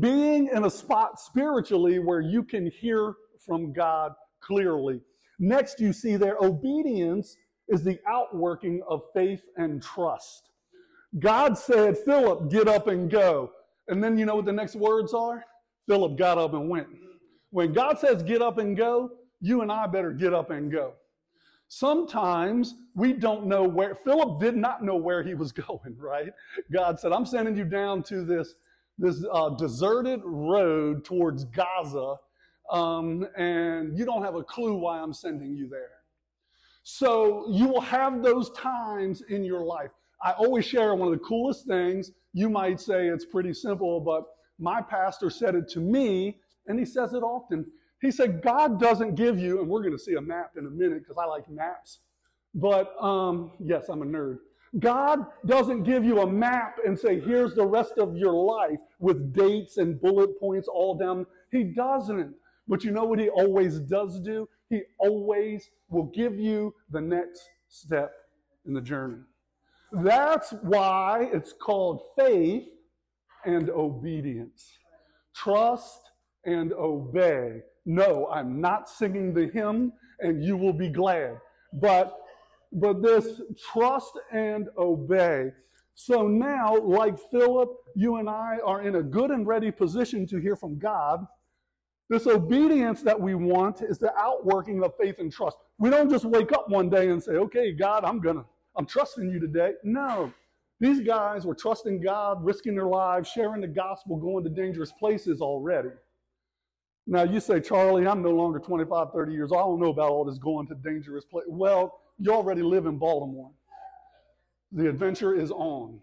Being 0.00 0.48
in 0.48 0.64
a 0.64 0.70
spot 0.70 1.20
spiritually 1.20 1.98
where 1.98 2.20
you 2.20 2.42
can 2.42 2.70
hear 2.70 3.14
from 3.44 3.72
God 3.72 4.12
clearly. 4.40 5.00
Next, 5.38 5.80
you 5.80 5.92
see 5.92 6.16
there, 6.16 6.36
obedience 6.40 7.36
is 7.68 7.84
the 7.84 7.98
outworking 8.08 8.82
of 8.88 9.02
faith 9.14 9.42
and 9.56 9.82
trust. 9.82 10.47
God 11.18 11.56
said, 11.56 11.96
Philip, 11.98 12.50
get 12.50 12.68
up 12.68 12.86
and 12.86 13.10
go. 13.10 13.52
And 13.88 14.02
then 14.02 14.18
you 14.18 14.26
know 14.26 14.36
what 14.36 14.44
the 14.44 14.52
next 14.52 14.76
words 14.76 15.14
are? 15.14 15.44
Philip 15.86 16.18
got 16.18 16.36
up 16.38 16.52
and 16.52 16.68
went. 16.68 16.88
When 17.50 17.72
God 17.72 17.98
says 17.98 18.22
get 18.22 18.42
up 18.42 18.58
and 18.58 18.76
go, 18.76 19.10
you 19.40 19.62
and 19.62 19.72
I 19.72 19.86
better 19.86 20.12
get 20.12 20.34
up 20.34 20.50
and 20.50 20.70
go. 20.70 20.92
Sometimes 21.68 22.74
we 22.94 23.12
don't 23.12 23.46
know 23.46 23.62
where, 23.62 23.94
Philip 23.94 24.40
did 24.40 24.56
not 24.56 24.82
know 24.82 24.96
where 24.96 25.22
he 25.22 25.34
was 25.34 25.52
going, 25.66 25.96
right? 25.98 26.32
God 26.72 27.00
said, 27.00 27.12
I'm 27.12 27.26
sending 27.26 27.56
you 27.56 27.64
down 27.64 28.02
to 28.04 28.24
this, 28.24 28.54
this 28.98 29.24
uh, 29.32 29.50
deserted 29.50 30.20
road 30.24 31.04
towards 31.04 31.44
Gaza, 31.44 32.16
um, 32.70 33.26
and 33.36 33.96
you 33.98 34.04
don't 34.04 34.22
have 34.22 34.34
a 34.34 34.42
clue 34.42 34.76
why 34.76 34.98
I'm 34.98 35.14
sending 35.14 35.54
you 35.54 35.68
there. 35.68 35.90
So 36.82 37.46
you 37.50 37.68
will 37.68 37.82
have 37.82 38.22
those 38.22 38.50
times 38.50 39.22
in 39.28 39.44
your 39.44 39.60
life. 39.60 39.90
I 40.22 40.32
always 40.32 40.64
share 40.64 40.94
one 40.94 41.12
of 41.12 41.18
the 41.18 41.24
coolest 41.24 41.66
things. 41.66 42.12
You 42.32 42.48
might 42.48 42.80
say 42.80 43.08
it's 43.08 43.24
pretty 43.24 43.54
simple, 43.54 44.00
but 44.00 44.24
my 44.58 44.80
pastor 44.82 45.30
said 45.30 45.54
it 45.54 45.68
to 45.70 45.80
me, 45.80 46.38
and 46.66 46.78
he 46.78 46.84
says 46.84 47.14
it 47.14 47.22
often. 47.22 47.66
He 48.00 48.10
said, 48.10 48.42
God 48.42 48.80
doesn't 48.80 49.14
give 49.14 49.38
you, 49.38 49.60
and 49.60 49.68
we're 49.68 49.82
going 49.82 49.96
to 49.96 49.98
see 49.98 50.14
a 50.14 50.20
map 50.20 50.52
in 50.56 50.66
a 50.66 50.70
minute 50.70 51.00
because 51.00 51.16
I 51.20 51.26
like 51.26 51.48
maps. 51.48 52.00
But 52.54 52.94
um, 53.02 53.52
yes, 53.60 53.88
I'm 53.88 54.02
a 54.02 54.06
nerd. 54.06 54.38
God 54.78 55.26
doesn't 55.46 55.84
give 55.84 56.04
you 56.04 56.20
a 56.20 56.30
map 56.30 56.78
and 56.84 56.98
say, 56.98 57.20
here's 57.20 57.54
the 57.54 57.64
rest 57.64 57.94
of 57.98 58.16
your 58.16 58.32
life 58.32 58.78
with 58.98 59.32
dates 59.32 59.78
and 59.78 60.00
bullet 60.00 60.38
points 60.38 60.68
all 60.68 60.94
down. 60.94 61.26
He 61.50 61.64
doesn't. 61.64 62.34
But 62.66 62.84
you 62.84 62.90
know 62.90 63.04
what 63.04 63.18
he 63.18 63.30
always 63.30 63.78
does 63.78 64.20
do? 64.20 64.48
He 64.68 64.82
always 64.98 65.70
will 65.88 66.04
give 66.14 66.38
you 66.38 66.74
the 66.90 67.00
next 67.00 67.48
step 67.68 68.12
in 68.66 68.74
the 68.74 68.80
journey. 68.82 69.22
That's 69.92 70.52
why 70.62 71.28
it's 71.32 71.52
called 71.52 72.02
faith 72.18 72.64
and 73.44 73.70
obedience. 73.70 74.70
Trust 75.34 76.00
and 76.44 76.72
obey. 76.72 77.60
No, 77.86 78.28
I'm 78.28 78.60
not 78.60 78.88
singing 78.88 79.32
the 79.32 79.48
hymn 79.48 79.92
and 80.20 80.44
you 80.44 80.56
will 80.56 80.72
be 80.72 80.88
glad. 80.88 81.38
But 81.74 82.18
but 82.72 83.02
this 83.02 83.40
trust 83.72 84.18
and 84.32 84.68
obey. 84.76 85.52
So 85.94 86.28
now, 86.28 86.76
like 86.76 87.18
Philip, 87.30 87.70
you 87.96 88.16
and 88.16 88.28
I 88.28 88.58
are 88.64 88.82
in 88.82 88.96
a 88.96 89.02
good 89.02 89.30
and 89.30 89.46
ready 89.46 89.70
position 89.70 90.26
to 90.28 90.38
hear 90.38 90.54
from 90.54 90.78
God. 90.78 91.26
This 92.10 92.26
obedience 92.26 93.02
that 93.02 93.20
we 93.20 93.34
want 93.34 93.82
is 93.82 93.98
the 93.98 94.14
outworking 94.16 94.82
of 94.82 94.92
faith 95.00 95.16
and 95.18 95.32
trust. 95.32 95.56
We 95.78 95.90
don't 95.90 96.10
just 96.10 96.24
wake 96.24 96.52
up 96.52 96.68
one 96.68 96.88
day 96.88 97.08
and 97.08 97.22
say, 97.22 97.32
okay, 97.32 97.72
God, 97.72 98.04
I'm 98.04 98.20
gonna, 98.20 98.44
I'm 98.78 98.86
trusting 98.86 99.28
you 99.28 99.40
today. 99.40 99.72
No. 99.82 100.32
These 100.80 101.00
guys 101.00 101.44
were 101.44 101.56
trusting 101.56 102.00
God, 102.00 102.44
risking 102.44 102.76
their 102.76 102.86
lives, 102.86 103.28
sharing 103.28 103.60
the 103.60 103.66
gospel, 103.66 104.16
going 104.16 104.44
to 104.44 104.50
dangerous 104.50 104.92
places 104.92 105.40
already. 105.40 105.90
Now 107.08 107.24
you 107.24 107.40
say, 107.40 107.60
Charlie, 107.60 108.06
I'm 108.06 108.22
no 108.22 108.30
longer 108.30 108.60
25, 108.60 109.08
30 109.12 109.32
years 109.32 109.50
old. 109.50 109.60
I 109.60 109.64
don't 109.64 109.80
know 109.80 109.90
about 109.90 110.10
all 110.10 110.24
this 110.24 110.38
going 110.38 110.68
to 110.68 110.76
dangerous 110.76 111.24
places. 111.24 111.50
Well, 111.50 111.98
you 112.20 112.32
already 112.32 112.62
live 112.62 112.86
in 112.86 112.98
Baltimore. 112.98 113.50
The 114.70 114.88
adventure 114.88 115.34
is 115.34 115.50
on. 115.50 115.98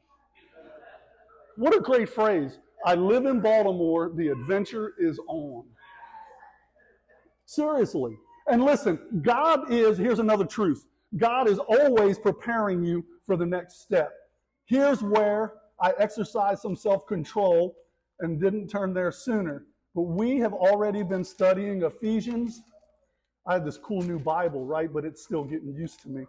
What 1.56 1.74
a 1.74 1.80
great 1.80 2.10
phrase. 2.10 2.58
I 2.86 2.96
live 2.96 3.26
in 3.26 3.40
Baltimore. 3.40 4.12
The 4.14 4.30
adventure 4.30 4.94
is 5.00 5.18
on. 5.28 5.64
Seriously. 7.46 8.18
And 8.48 8.64
listen, 8.64 9.00
God 9.22 9.72
is, 9.72 9.98
here's 9.98 10.20
another 10.20 10.46
truth 10.46 10.86
God 11.18 11.48
is 11.48 11.60
always 11.60 12.20
preparing 12.20 12.84
you 12.84 13.06
for 13.26 13.38
the 13.38 13.46
next 13.46 13.82
step. 13.82 14.12
Here's 14.66 15.02
where 15.02 15.54
I 15.80 15.94
exercised 15.98 16.62
some 16.62 16.76
self 16.76 17.06
control 17.08 17.76
and 18.20 18.40
didn't 18.40 18.68
turn 18.68 18.94
there 18.94 19.12
sooner. 19.12 19.66
But 19.94 20.04
we 20.04 20.38
have 20.40 20.54
already 20.54 21.04
been 21.04 21.24
studying 21.24 21.84
Ephesians. 21.84 22.62
I 23.48 23.54
had 23.54 23.66
this 23.66 23.78
cool 23.78 24.02
new 24.02 24.20
Bible, 24.20 24.66
right? 24.66 24.92
But 24.92 25.06
it's 25.06 25.24
still 25.24 25.44
getting 25.44 25.74
used 25.74 26.02
to 26.02 26.10
me. 26.10 26.26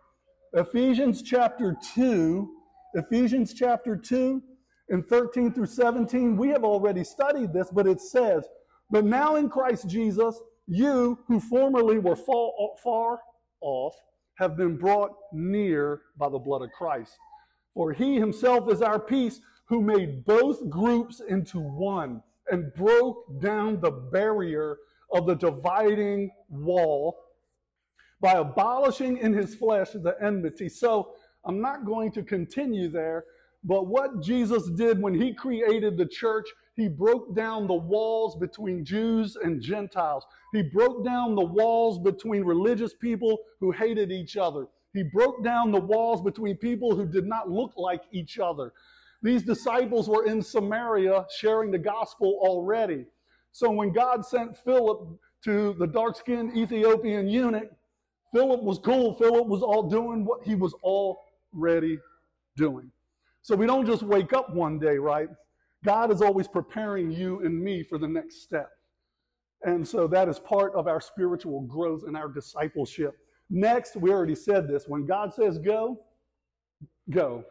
Ephesians 0.53 1.23
chapter 1.23 1.77
2, 1.95 2.49
Ephesians 2.95 3.55
chapter 3.55 3.97
2, 3.97 4.43
and 4.89 5.05
13 5.07 5.53
through 5.53 5.67
17, 5.67 6.37
we 6.37 6.49
have 6.49 6.63
already 6.63 7.03
studied 7.03 7.53
this, 7.53 7.71
but 7.71 7.87
it 7.87 8.01
says, 8.01 8.47
But 8.91 9.05
now 9.05 9.35
in 9.35 9.49
Christ 9.49 9.89
Jesus, 9.89 10.41
you 10.69 11.19
who 11.27 11.41
formerly 11.41 11.99
were 11.99 12.17
far 12.17 13.21
off 13.61 13.95
have 14.37 14.57
been 14.57 14.77
brought 14.77 15.13
near 15.33 16.03
by 16.17 16.29
the 16.29 16.39
blood 16.39 16.63
of 16.63 16.71
Christ. 16.73 17.13
For 17.75 17.93
he 17.93 18.17
himself 18.17 18.71
is 18.71 18.83
our 18.83 18.99
peace, 18.99 19.41
who 19.67 19.83
made 19.83 20.25
both 20.25 20.69
groups 20.71 21.21
into 21.29 21.59
one 21.59 22.23
and 22.51 22.73
broke 22.75 23.41
down 23.41 23.81
the 23.81 23.91
barrier 23.91 24.79
of 25.13 25.27
the 25.27 25.35
dividing 25.35 26.31
wall 26.49 27.17
by 28.21 28.35
abolishing 28.35 29.19
in 29.19 29.33
his 29.33 29.55
flesh 29.55 29.91
the 29.93 30.17
enmity. 30.23 30.69
So 30.69 31.13
I'm 31.45 31.61
not 31.61 31.85
going 31.85 32.13
to 32.13 32.23
continue 32.23 32.89
there, 32.89 33.25
but 33.65 33.87
what 33.87 34.23
Jesus 34.23 34.71
did 34.71 35.03
when 35.03 35.15
he 35.15 35.35
created 35.35 35.97
the 35.97 36.07
church, 36.07 36.47
he 36.77 36.89
broke 36.89 37.35
down 37.35 37.67
the 37.67 37.75
walls 37.75 38.37
between 38.37 38.85
Jews 38.85 39.37
and 39.37 39.63
Gentiles. 39.63 40.25
He 40.53 40.63
broke 40.63 41.05
down 41.05 41.35
the 41.35 41.45
walls 41.45 41.99
between 41.99 42.45
religious 42.45 42.93
people 42.95 43.39
who 43.61 43.71
hated 43.73 44.13
each 44.13 44.37
other. 44.37 44.67
He 44.93 45.03
broke 45.03 45.43
down 45.43 45.73
the 45.73 45.81
walls 45.81 46.21
between 46.21 46.57
people 46.57 46.95
who 46.95 47.07
did 47.07 47.27
not 47.27 47.51
look 47.51 47.73
like 47.77 48.03
each 48.13 48.39
other. 48.39 48.73
These 49.23 49.43
disciples 49.43 50.09
were 50.09 50.27
in 50.27 50.43
Samaria 50.43 51.25
sharing 51.35 51.71
the 51.71 51.79
gospel 51.79 52.39
already. 52.43 53.07
So 53.53 53.71
when 53.71 53.93
God 53.93 54.25
sent 54.25 54.57
Philip 54.57 55.19
to 55.45 55.75
the 55.79 55.87
dark 55.87 56.17
skinned 56.17 56.57
Ethiopian 56.57 57.27
eunuch, 57.27 57.71
Philip 58.35 58.63
was 58.63 58.79
cool. 58.79 59.15
Philip 59.15 59.47
was 59.47 59.63
all 59.63 59.89
doing 59.89 60.27
what 60.27 60.43
he 60.45 60.55
was 60.55 60.75
already 60.83 61.99
doing. 62.55 62.91
So 63.41 63.57
we 63.57 63.67
don't 63.67 63.87
just 63.87 64.03
wake 64.03 64.35
up 64.35 64.55
one 64.55 64.79
day, 64.79 64.99
right? 64.99 65.29
God 65.85 66.13
is 66.13 66.23
always 66.23 66.49
preparing 66.49 67.11
you 67.11 67.41
and 67.45 67.61
me 67.63 67.83
for 67.83 67.99
the 67.99 68.09
next 68.09 68.43
step. 68.43 68.71
And 69.63 69.87
so 69.87 70.07
that 70.09 70.29
is 70.29 70.39
part 70.39 70.75
of 70.75 70.87
our 70.87 71.01
spiritual 71.01 71.63
growth 71.63 72.03
and 72.07 72.17
our 72.17 72.29
discipleship. 72.29 73.17
Next, 73.51 73.97
we 73.97 74.11
already 74.11 74.35
said 74.35 74.69
this 74.69 74.87
when 74.87 75.07
God 75.07 75.33
says 75.33 75.59
go, 75.59 76.01
go. 77.11 77.45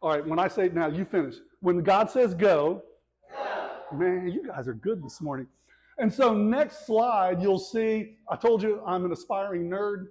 All 0.00 0.10
right, 0.10 0.26
when 0.26 0.38
I 0.38 0.48
say 0.48 0.68
now, 0.68 0.88
you 0.88 1.04
finish. 1.04 1.36
When 1.60 1.82
God 1.82 2.10
says 2.10 2.34
go, 2.34 2.82
go. 3.30 3.96
man, 3.96 4.28
you 4.28 4.46
guys 4.46 4.66
are 4.66 4.74
good 4.74 5.02
this 5.02 5.20
morning. 5.20 5.46
And 5.98 6.12
so, 6.12 6.34
next 6.34 6.86
slide, 6.86 7.42
you'll 7.42 7.58
see 7.58 8.16
I 8.28 8.36
told 8.36 8.62
you 8.62 8.82
I'm 8.86 9.04
an 9.04 9.12
aspiring 9.12 9.68
nerd, 9.68 10.06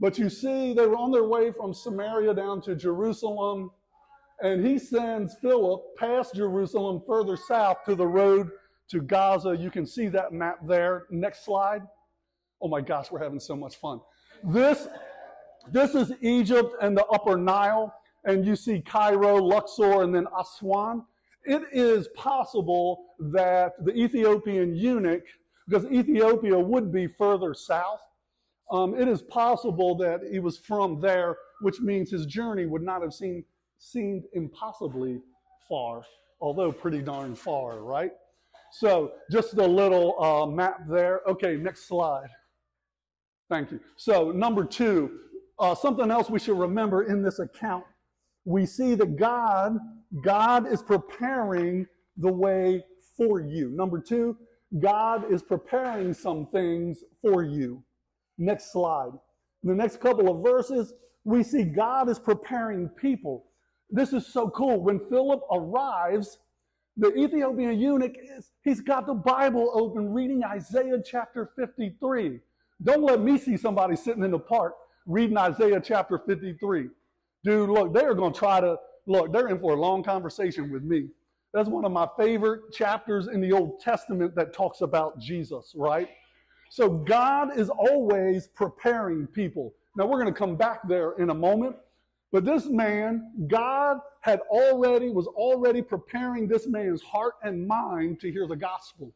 but 0.00 0.18
you 0.18 0.28
see 0.28 0.72
they 0.72 0.86
were 0.86 0.96
on 0.96 1.12
their 1.12 1.24
way 1.24 1.52
from 1.52 1.74
Samaria 1.74 2.34
down 2.34 2.62
to 2.62 2.74
Jerusalem, 2.74 3.70
and 4.40 4.66
he 4.66 4.78
sends 4.78 5.36
Philip 5.40 5.82
past 5.96 6.34
Jerusalem 6.34 7.02
further 7.06 7.36
south 7.36 7.78
to 7.86 7.94
the 7.94 8.06
road 8.06 8.50
to 8.90 9.00
Gaza. 9.00 9.56
You 9.56 9.70
can 9.70 9.86
see 9.86 10.08
that 10.08 10.32
map 10.32 10.58
there. 10.66 11.06
Next 11.10 11.44
slide. 11.44 11.82
Oh 12.60 12.68
my 12.68 12.80
gosh, 12.80 13.10
we're 13.10 13.22
having 13.22 13.40
so 13.40 13.56
much 13.56 13.76
fun. 13.76 14.00
This, 14.44 14.88
this 15.70 15.94
is 15.94 16.12
Egypt 16.20 16.74
and 16.80 16.96
the 16.96 17.04
Upper 17.06 17.36
Nile 17.36 17.92
and 18.26 18.44
you 18.44 18.56
see 18.56 18.80
Cairo, 18.80 19.36
Luxor, 19.36 20.02
and 20.02 20.14
then 20.14 20.26
Aswan, 20.38 21.04
it 21.44 21.62
is 21.72 22.08
possible 22.08 23.04
that 23.20 23.72
the 23.84 23.92
Ethiopian 23.94 24.74
eunuch, 24.74 25.22
because 25.66 25.90
Ethiopia 25.90 26.58
would 26.58 26.92
be 26.92 27.06
further 27.06 27.54
south, 27.54 28.00
um, 28.72 29.00
it 29.00 29.06
is 29.06 29.22
possible 29.22 29.94
that 29.98 30.20
he 30.30 30.40
was 30.40 30.58
from 30.58 31.00
there, 31.00 31.36
which 31.60 31.80
means 31.80 32.10
his 32.10 32.26
journey 32.26 32.66
would 32.66 32.82
not 32.82 33.00
have 33.00 33.14
seemed, 33.14 33.44
seemed 33.78 34.24
impossibly 34.34 35.20
far, 35.68 36.02
although 36.40 36.72
pretty 36.72 37.02
darn 37.02 37.34
far, 37.34 37.80
right? 37.80 38.12
So 38.72 39.12
just 39.30 39.54
a 39.54 39.66
little 39.66 40.22
uh, 40.22 40.46
map 40.46 40.80
there. 40.88 41.20
Okay, 41.28 41.56
next 41.56 41.88
slide. 41.88 42.28
Thank 43.48 43.70
you. 43.70 43.80
So 43.96 44.32
number 44.32 44.64
two, 44.64 45.18
uh, 45.58 45.74
something 45.74 46.10
else 46.10 46.28
we 46.28 46.38
should 46.38 46.58
remember 46.58 47.04
in 47.04 47.22
this 47.22 47.38
account 47.38 47.84
we 48.46 48.64
see 48.64 48.94
that 48.94 49.16
God, 49.16 49.76
God 50.22 50.72
is 50.72 50.80
preparing 50.80 51.86
the 52.16 52.32
way 52.32 52.82
for 53.16 53.40
you. 53.40 53.70
Number 53.70 54.00
two, 54.00 54.36
God 54.80 55.30
is 55.30 55.42
preparing 55.42 56.14
some 56.14 56.46
things 56.52 57.02
for 57.20 57.42
you. 57.42 57.82
Next 58.38 58.72
slide. 58.72 59.10
In 59.64 59.70
the 59.70 59.74
next 59.74 60.00
couple 60.00 60.30
of 60.30 60.44
verses, 60.44 60.94
we 61.24 61.42
see 61.42 61.64
God 61.64 62.08
is 62.08 62.20
preparing 62.20 62.88
people. 62.88 63.45
This 63.90 64.12
is 64.12 64.26
so 64.26 64.48
cool. 64.50 64.80
When 64.80 64.98
Philip 65.08 65.42
arrives, 65.52 66.38
the 66.96 67.14
Ethiopian 67.14 67.78
eunuch 67.78 68.16
is, 68.18 68.50
he's 68.62 68.80
got 68.80 69.06
the 69.06 69.14
Bible 69.14 69.70
open 69.74 70.12
reading 70.12 70.42
Isaiah 70.44 71.00
chapter 71.04 71.50
53. 71.56 72.40
Don't 72.82 73.02
let 73.02 73.20
me 73.20 73.38
see 73.38 73.56
somebody 73.56 73.96
sitting 73.96 74.24
in 74.24 74.30
the 74.30 74.38
park 74.38 74.74
reading 75.06 75.36
Isaiah 75.36 75.80
chapter 75.80 76.18
53. 76.18 76.88
Dude, 77.44 77.70
look, 77.70 77.94
they 77.94 78.02
are 78.02 78.14
going 78.14 78.32
to 78.32 78.38
try 78.38 78.60
to, 78.60 78.76
look, 79.06 79.32
they're 79.32 79.48
in 79.48 79.60
for 79.60 79.74
a 79.74 79.80
long 79.80 80.02
conversation 80.02 80.72
with 80.72 80.82
me. 80.82 81.08
That's 81.54 81.68
one 81.68 81.84
of 81.84 81.92
my 81.92 82.08
favorite 82.18 82.72
chapters 82.72 83.28
in 83.28 83.40
the 83.40 83.52
Old 83.52 83.80
Testament 83.80 84.34
that 84.34 84.52
talks 84.52 84.80
about 84.80 85.18
Jesus, 85.18 85.72
right? 85.76 86.08
So 86.70 86.90
God 86.90 87.58
is 87.58 87.70
always 87.70 88.48
preparing 88.48 89.26
people. 89.28 89.72
Now 89.96 90.06
we're 90.06 90.20
going 90.20 90.32
to 90.32 90.38
come 90.38 90.56
back 90.56 90.86
there 90.88 91.12
in 91.12 91.30
a 91.30 91.34
moment. 91.34 91.76
But 92.36 92.44
this 92.44 92.66
man, 92.66 93.32
God 93.48 93.96
had 94.20 94.40
already, 94.50 95.08
was 95.08 95.26
already 95.26 95.80
preparing 95.80 96.46
this 96.46 96.66
man's 96.66 97.00
heart 97.00 97.32
and 97.42 97.66
mind 97.66 98.20
to 98.20 98.30
hear 98.30 98.46
the 98.46 98.54
gospel. 98.54 99.10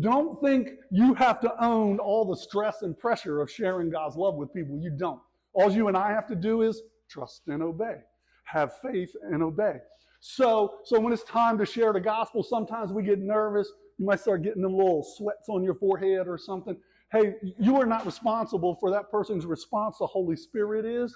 Don't 0.00 0.40
think 0.40 0.70
you 0.90 1.12
have 1.12 1.38
to 1.40 1.52
own 1.62 1.98
all 1.98 2.24
the 2.24 2.34
stress 2.34 2.80
and 2.80 2.98
pressure 2.98 3.42
of 3.42 3.50
sharing 3.50 3.90
God's 3.90 4.16
love 4.16 4.36
with 4.36 4.54
people. 4.54 4.78
You 4.78 4.88
don't. 4.88 5.20
All 5.52 5.70
you 5.70 5.88
and 5.88 5.98
I 5.98 6.12
have 6.12 6.26
to 6.28 6.34
do 6.34 6.62
is 6.62 6.80
trust 7.10 7.42
and 7.48 7.62
obey. 7.62 7.96
Have 8.44 8.72
faith 8.80 9.14
and 9.30 9.42
obey. 9.42 9.76
So, 10.20 10.76
so 10.84 10.98
when 10.98 11.12
it's 11.12 11.24
time 11.24 11.58
to 11.58 11.66
share 11.66 11.92
the 11.92 12.00
gospel, 12.00 12.42
sometimes 12.42 12.90
we 12.90 13.02
get 13.02 13.18
nervous. 13.18 13.70
You 13.98 14.06
might 14.06 14.20
start 14.20 14.40
getting 14.40 14.62
them 14.62 14.74
little 14.74 15.02
sweats 15.02 15.50
on 15.50 15.62
your 15.62 15.74
forehead 15.74 16.26
or 16.26 16.38
something. 16.38 16.78
Hey, 17.12 17.34
you 17.58 17.76
are 17.76 17.86
not 17.86 18.06
responsible 18.06 18.76
for 18.76 18.90
that 18.92 19.10
person's 19.10 19.44
response. 19.44 19.98
The 19.98 20.06
Holy 20.06 20.36
Spirit 20.36 20.86
is. 20.86 21.14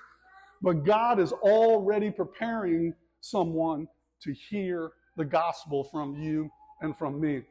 But 0.62 0.84
God 0.84 1.18
is 1.18 1.32
already 1.32 2.10
preparing 2.10 2.94
someone 3.20 3.88
to 4.22 4.32
hear 4.32 4.92
the 5.16 5.24
gospel 5.24 5.84
from 5.84 6.16
you 6.16 6.50
and 6.82 6.96
from 6.96 7.20
me. 7.20 7.42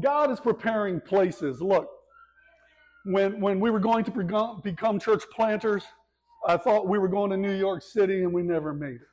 God 0.00 0.30
is 0.30 0.40
preparing 0.40 1.00
places. 1.00 1.60
Look, 1.60 1.88
when, 3.04 3.40
when 3.40 3.60
we 3.60 3.70
were 3.70 3.80
going 3.80 4.04
to 4.04 4.60
become 4.62 5.00
church 5.00 5.24
planters, 5.34 5.84
I 6.46 6.56
thought 6.56 6.88
we 6.88 6.98
were 6.98 7.08
going 7.08 7.30
to 7.30 7.36
New 7.36 7.54
York 7.54 7.82
City 7.82 8.22
and 8.22 8.32
we 8.32 8.42
never 8.42 8.72
made 8.72 8.96
it. 8.96 9.08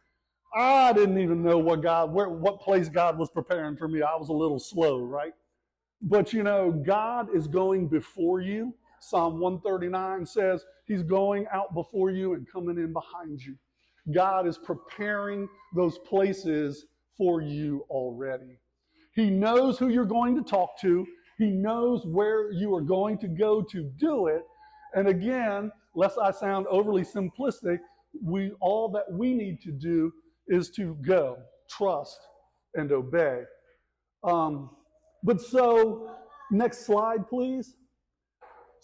I 0.55 0.93
didn't 0.93 1.19
even 1.19 1.43
know 1.43 1.57
what 1.57 1.81
God, 1.81 2.11
where, 2.13 2.29
what 2.29 2.61
place 2.61 2.89
God 2.89 3.17
was 3.17 3.29
preparing 3.29 3.75
for 3.75 3.87
me. 3.87 4.01
I 4.01 4.15
was 4.15 4.29
a 4.29 4.33
little 4.33 4.59
slow, 4.59 5.01
right? 5.01 5.33
But 6.01 6.33
you 6.33 6.43
know, 6.43 6.71
God 6.71 7.35
is 7.35 7.47
going 7.47 7.87
before 7.87 8.39
you. 8.41 8.73
Psalm 9.01 9.39
139 9.39 10.25
says 10.25 10.65
he's 10.85 11.03
going 11.03 11.45
out 11.51 11.73
before 11.73 12.11
you 12.11 12.33
and 12.33 12.47
coming 12.51 12.77
in 12.77 12.93
behind 12.93 13.41
you. 13.41 13.55
God 14.13 14.47
is 14.47 14.57
preparing 14.57 15.47
those 15.75 15.97
places 15.99 16.85
for 17.17 17.41
you 17.41 17.85
already. 17.89 18.59
He 19.13 19.29
knows 19.29 19.77
who 19.77 19.89
you're 19.89 20.05
going 20.05 20.35
to 20.35 20.43
talk 20.43 20.79
to. 20.81 21.05
He 21.37 21.49
knows 21.49 22.05
where 22.05 22.51
you 22.51 22.73
are 22.75 22.81
going 22.81 23.17
to 23.19 23.27
go 23.27 23.61
to 23.61 23.91
do 23.99 24.27
it. 24.27 24.43
And 24.93 25.07
again, 25.07 25.71
lest 25.95 26.17
I 26.17 26.31
sound 26.31 26.67
overly 26.67 27.03
simplistic, 27.03 27.79
we 28.23 28.51
all 28.61 28.89
that 28.89 29.11
we 29.11 29.33
need 29.33 29.61
to 29.61 29.71
do 29.71 30.11
is 30.47 30.69
to 30.71 30.97
go, 31.01 31.37
trust, 31.69 32.19
and 32.75 32.91
obey. 32.91 33.41
Um, 34.23 34.69
but 35.23 35.41
so, 35.41 36.15
next 36.51 36.85
slide, 36.85 37.27
please. 37.27 37.75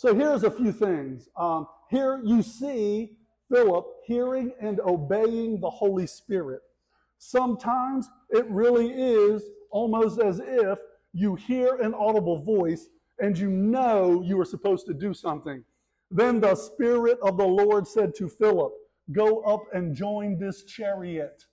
So 0.03 0.13
here's 0.13 0.43
a 0.43 0.51
few 0.51 0.73
things. 0.73 1.29
Um, 1.37 1.65
here 1.89 2.19
you 2.25 2.41
see 2.43 3.11
Philip 3.49 3.85
hearing 4.05 4.51
and 4.59 4.81
obeying 4.81 5.61
the 5.61 5.69
Holy 5.69 6.07
Spirit. 6.07 6.59
Sometimes 7.19 8.09
it 8.29 8.45
really 8.49 8.91
is 8.91 9.43
almost 9.71 10.19
as 10.19 10.41
if 10.43 10.77
you 11.13 11.35
hear 11.35 11.75
an 11.75 11.93
audible 11.93 12.43
voice 12.43 12.89
and 13.19 13.37
you 13.37 13.49
know 13.49 14.21
you 14.21 14.37
are 14.41 14.45
supposed 14.45 14.85
to 14.87 14.93
do 14.93 15.13
something. 15.13 15.63
Then 16.11 16.41
the 16.41 16.55
Spirit 16.55 17.17
of 17.23 17.37
the 17.37 17.47
Lord 17.47 17.87
said 17.87 18.13
to 18.15 18.27
Philip, 18.27 18.73
Go 19.13 19.39
up 19.43 19.63
and 19.71 19.95
join 19.95 20.37
this 20.37 20.65
chariot. 20.65 21.45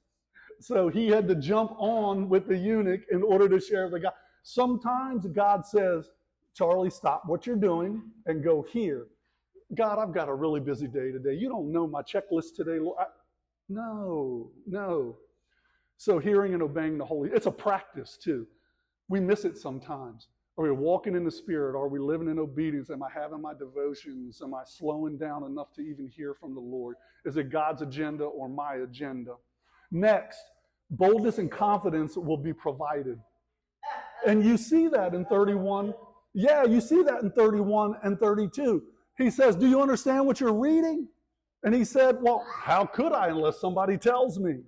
So 0.59 0.89
he 0.89 1.07
had 1.07 1.29
to 1.29 1.37
jump 1.37 1.71
on 1.79 2.29
with 2.29 2.49
the 2.49 2.57
eunuch 2.57 3.03
in 3.13 3.23
order 3.23 3.49
to 3.49 3.61
share 3.61 3.89
the 3.89 4.01
God. 4.01 4.13
Sometimes 4.43 5.25
God 5.29 5.65
says, 5.65 6.11
Charlie, 6.55 6.91
stop 6.91 7.23
what 7.27 7.47
you're 7.47 7.57
doing 7.57 8.03
and 8.27 8.45
go 8.45 8.65
here. 8.73 9.07
God, 9.77 9.99
I've 9.99 10.13
got 10.13 10.29
a 10.29 10.35
really 10.35 10.61
busy 10.61 10.89
day 10.89 11.13
today. 11.13 11.35
You 11.35 11.49
don't 11.49 11.73
know 11.73 11.87
my 11.87 12.03
checklist 12.03 12.57
today. 12.57 12.79
I, 12.99 13.05
no, 13.69 14.51
no. 14.67 15.17
So 15.97 16.19
hearing 16.19 16.55
and 16.55 16.63
obeying 16.63 16.99
the 16.99 17.05
Holy, 17.05 17.31
it's 17.33 17.47
a 17.47 17.53
practice 17.53 18.19
too. 18.23 18.47
We 19.09 19.21
miss 19.21 19.45
it 19.45 19.57
sometimes. 19.57 20.29
Are 20.59 20.65
we 20.65 20.73
walking 20.73 21.15
in 21.15 21.25
the 21.25 21.31
Spirit? 21.31 21.77
Are 21.79 21.89
we 21.89 21.99
living 21.99 22.29
in 22.29 22.39
obedience? 22.39 22.91
Am 22.91 23.03
I 23.03 23.09
having 23.15 23.41
my 23.41 23.55
devotions? 23.55 24.43
Am 24.43 24.55
I 24.55 24.63
slowing 24.67 25.17
down 25.17 25.45
enough 25.45 25.73
to 25.75 25.83
even 25.83 26.09
hear 26.09 26.35
from 26.35 26.55
the 26.55 26.61
Lord? 26.61 26.97
Is 27.25 27.37
it 27.37 27.51
God's 27.51 27.83
agenda 27.83 28.25
or 28.25 28.49
my 28.49 28.77
agenda? 28.77 29.35
Next, 29.93 30.39
boldness 30.91 31.39
and 31.39 31.51
confidence 31.51 32.17
will 32.17 32.37
be 32.37 32.53
provided. 32.53 33.19
And 34.27 34.45
you 34.45 34.57
see 34.57 34.89
that 34.89 35.15
in 35.15 35.25
31. 35.25 35.95
Yeah, 36.35 36.65
you 36.65 36.81
see 36.81 37.03
that 37.03 37.23
in 37.23 37.31
31 37.33 37.97
and 38.03 38.19
32. 38.19 38.83
He 39.19 39.31
says, 39.31 39.57
Do 39.57 39.69
you 39.69 39.83
understand 39.83 40.27
what 40.27 40.41
you're 40.41 40.55
reading? 40.55 41.09
And 41.63 41.75
he 41.75 41.85
said, 41.85 42.17
Well, 42.21 42.45
how 42.63 42.87
could 42.87 43.13
I 43.13 43.29
unless 43.29 43.61
somebody 43.61 43.99
tells 43.99 44.39
me? 44.39 44.61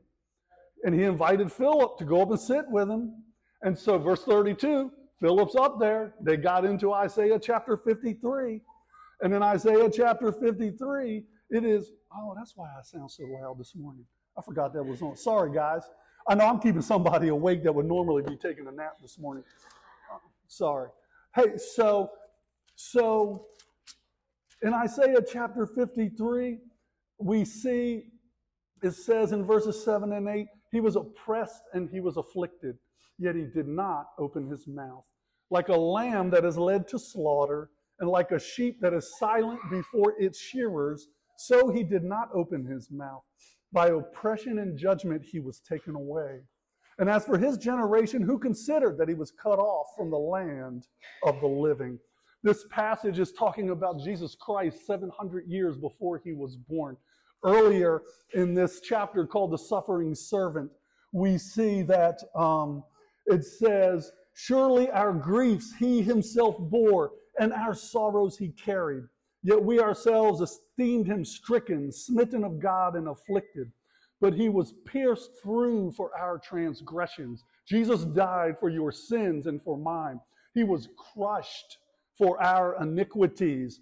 And 0.85 0.95
he 0.95 1.05
invited 1.05 1.53
Philip 1.53 1.99
to 1.99 2.05
go 2.05 2.23
up 2.23 2.31
and 2.31 2.41
sit 2.41 2.65
with 2.69 2.89
him. 2.89 3.15
And 3.63 3.79
so, 3.79 3.97
verse 3.99 4.25
32, 4.25 4.91
Philip's 5.21 5.55
up 5.55 5.79
there. 5.79 6.15
They 6.21 6.37
got 6.37 6.65
into 6.65 6.93
Isaiah 6.93 7.39
chapter 7.39 7.77
53. 7.77 8.61
And 9.21 9.33
in 9.33 9.43
Isaiah 9.43 9.89
chapter 9.89 10.33
53, 10.33 11.23
it 11.51 11.65
is, 11.65 11.93
oh, 12.13 12.35
that's 12.37 12.55
why 12.57 12.67
I 12.67 12.83
sound 12.83 13.11
so 13.11 13.23
loud 13.25 13.59
this 13.59 13.75
morning. 13.77 14.05
I 14.37 14.43
forgot 14.43 14.73
that 14.75 14.83
was 14.83 15.01
on. 15.01 15.17
Sorry, 15.17 15.53
guys. 15.55 15.83
I 16.29 16.35
know 16.35 16.47
I'm 16.47 16.59
keeping 16.59 16.83
somebody 16.83 17.29
awake 17.31 17.63
that 17.63 17.73
would 17.73 17.87
normally 17.87 18.23
be 18.23 18.37
taking 18.37 18.67
a 18.67 18.73
nap 18.73 18.97
this 19.01 19.19
morning. 19.19 19.45
Uh, 20.13 20.19
sorry. 20.49 20.89
Hey, 21.35 21.57
so, 21.57 22.11
so 22.75 23.47
in 24.61 24.75
Isaiah 24.75 25.23
chapter 25.27 25.67
53, 25.67 26.59
we 27.19 27.45
see 27.47 28.05
it 28.83 28.93
says 28.93 29.33
in 29.33 29.45
verses 29.45 29.83
7 29.83 30.13
and 30.13 30.29
8, 30.29 30.47
he 30.73 30.81
was 30.81 30.97
oppressed 30.97 31.63
and 31.73 31.89
he 31.89 32.01
was 32.01 32.17
afflicted, 32.19 32.77
yet 33.19 33.35
he 33.35 33.45
did 33.45 33.67
not 33.67 34.09
open 34.19 34.47
his 34.47 34.67
mouth. 34.67 35.05
Like 35.51 35.69
a 35.69 35.77
lamb 35.77 36.29
that 36.31 36.45
is 36.45 36.59
led 36.59 36.87
to 36.89 36.99
slaughter, 36.99 37.71
and 38.01 38.11
like 38.11 38.33
a 38.33 38.39
sheep 38.39 38.81
that 38.81 38.93
is 38.93 39.17
silent 39.19 39.61
before 39.71 40.15
its 40.19 40.39
shearers, 40.39 41.09
so 41.39 41.71
he 41.71 41.83
did 41.83 42.03
not 42.03 42.29
open 42.35 42.67
his 42.67 42.91
mouth. 42.91 43.23
By 43.73 43.89
oppression 43.89 44.59
and 44.59 44.77
judgment 44.77 45.23
he 45.23 45.41
was 45.41 45.61
taken 45.61 45.95
away. 45.95 46.41
And 46.99 47.09
as 47.09 47.25
for 47.25 47.39
his 47.39 47.57
generation, 47.57 48.23
who 48.23 48.39
considered 48.39 48.99
that 48.99 49.09
he 49.09 49.15
was 49.15 49.31
cut 49.31 49.59
off 49.59 49.89
from 49.97 50.11
the 50.11 50.19
land 50.19 50.87
of 51.25 51.41
the 51.41 51.47
living? 51.47 51.99
This 52.43 52.65
passage 52.71 53.19
is 53.19 53.33
talking 53.33 53.71
about 53.71 54.01
Jesus 54.01 54.35
Christ 54.35 54.87
700 54.87 55.47
years 55.47 55.77
before 55.77 56.21
he 56.25 56.33
was 56.33 56.57
born. 56.57 56.97
Earlier 57.45 58.03
in 58.35 58.55
this 58.55 58.81
chapter 58.81 59.27
called 59.27 59.53
the 59.53 59.59
suffering 59.59 60.15
servant, 60.15 60.71
we 61.13 61.39
see 61.39 61.83
that 61.83 62.21
um, 62.35 62.83
it 63.27 63.45
says, 63.45 64.13
Surely 64.35 64.91
our 64.91 65.13
griefs 65.13 65.73
he 65.79 66.03
himself 66.03 66.57
bore, 66.59 67.13
and 67.39 67.53
our 67.53 67.75
sorrows 67.75 68.37
he 68.37 68.49
carried. 68.49 69.05
Yet 69.43 69.63
we 69.63 69.81
ourselves 69.81 70.41
esteemed 70.41 71.07
him 71.07 71.25
stricken, 71.25 71.93
smitten 71.93 72.45
of 72.45 72.61
God, 72.61 72.97
and 72.97 73.09
afflicted. 73.09 73.71
But 74.23 74.35
he 74.35 74.49
was 74.49 74.73
pierced 74.87 75.33
through 75.43 75.91
for 75.97 76.17
our 76.17 76.39
transgressions. 76.39 77.43
Jesus 77.69 78.05
died 78.05 78.57
for 78.57 78.69
your 78.69 78.93
sins 78.93 79.49
and 79.49 79.61
for 79.61 79.77
mine. 79.77 80.21
He 80.55 80.63
was 80.63 80.89
crushed 80.97 81.79
for 82.17 82.41
our 82.41 82.81
iniquities. 82.81 83.81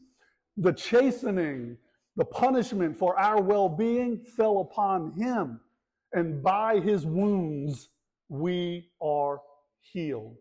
The 0.56 0.72
chastening, 0.72 1.76
the 2.16 2.24
punishment 2.24 2.96
for 2.96 3.18
our 3.18 3.42
well 3.42 3.68
being 3.68 4.24
fell 4.36 4.60
upon 4.60 5.12
him. 5.12 5.60
And 6.14 6.42
by 6.42 6.80
his 6.80 7.04
wounds 7.04 7.90
we 8.30 8.88
are 9.02 9.42
healed. 9.92 10.36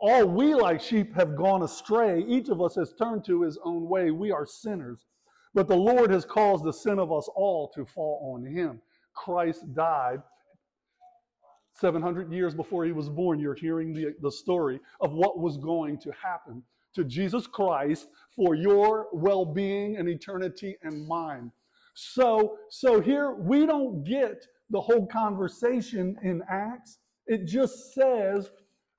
All 0.00 0.24
we 0.24 0.54
like 0.54 0.80
sheep 0.80 1.14
have 1.14 1.36
gone 1.36 1.62
astray. 1.62 2.24
Each 2.26 2.48
of 2.48 2.62
us 2.62 2.76
has 2.76 2.94
turned 2.94 3.26
to 3.26 3.42
his 3.42 3.58
own 3.62 3.90
way. 3.90 4.10
We 4.10 4.32
are 4.32 4.46
sinners. 4.46 5.04
But 5.52 5.68
the 5.68 5.76
Lord 5.76 6.10
has 6.10 6.24
caused 6.24 6.64
the 6.64 6.72
sin 6.72 6.98
of 6.98 7.12
us 7.12 7.28
all 7.36 7.68
to 7.74 7.84
fall 7.84 8.34
on 8.34 8.50
him. 8.50 8.80
Christ 9.14 9.72
died 9.74 10.22
700 11.76 12.32
years 12.32 12.54
before 12.54 12.84
he 12.84 12.92
was 12.92 13.08
born. 13.08 13.40
You're 13.40 13.54
hearing 13.54 13.92
the, 13.92 14.14
the 14.20 14.30
story 14.30 14.80
of 15.00 15.12
what 15.12 15.38
was 15.38 15.56
going 15.56 15.98
to 15.98 16.12
happen 16.12 16.62
to 16.94 17.04
Jesus 17.04 17.46
Christ 17.46 18.08
for 18.36 18.54
your 18.54 19.08
well 19.12 19.44
being 19.44 19.96
and 19.96 20.08
eternity 20.08 20.76
and 20.82 21.06
mine. 21.06 21.50
So, 21.94 22.58
so 22.70 23.00
here 23.00 23.32
we 23.32 23.66
don't 23.66 24.04
get 24.04 24.44
the 24.70 24.80
whole 24.80 25.06
conversation 25.06 26.16
in 26.22 26.42
Acts. 26.48 26.98
It 27.26 27.46
just 27.46 27.94
says 27.94 28.50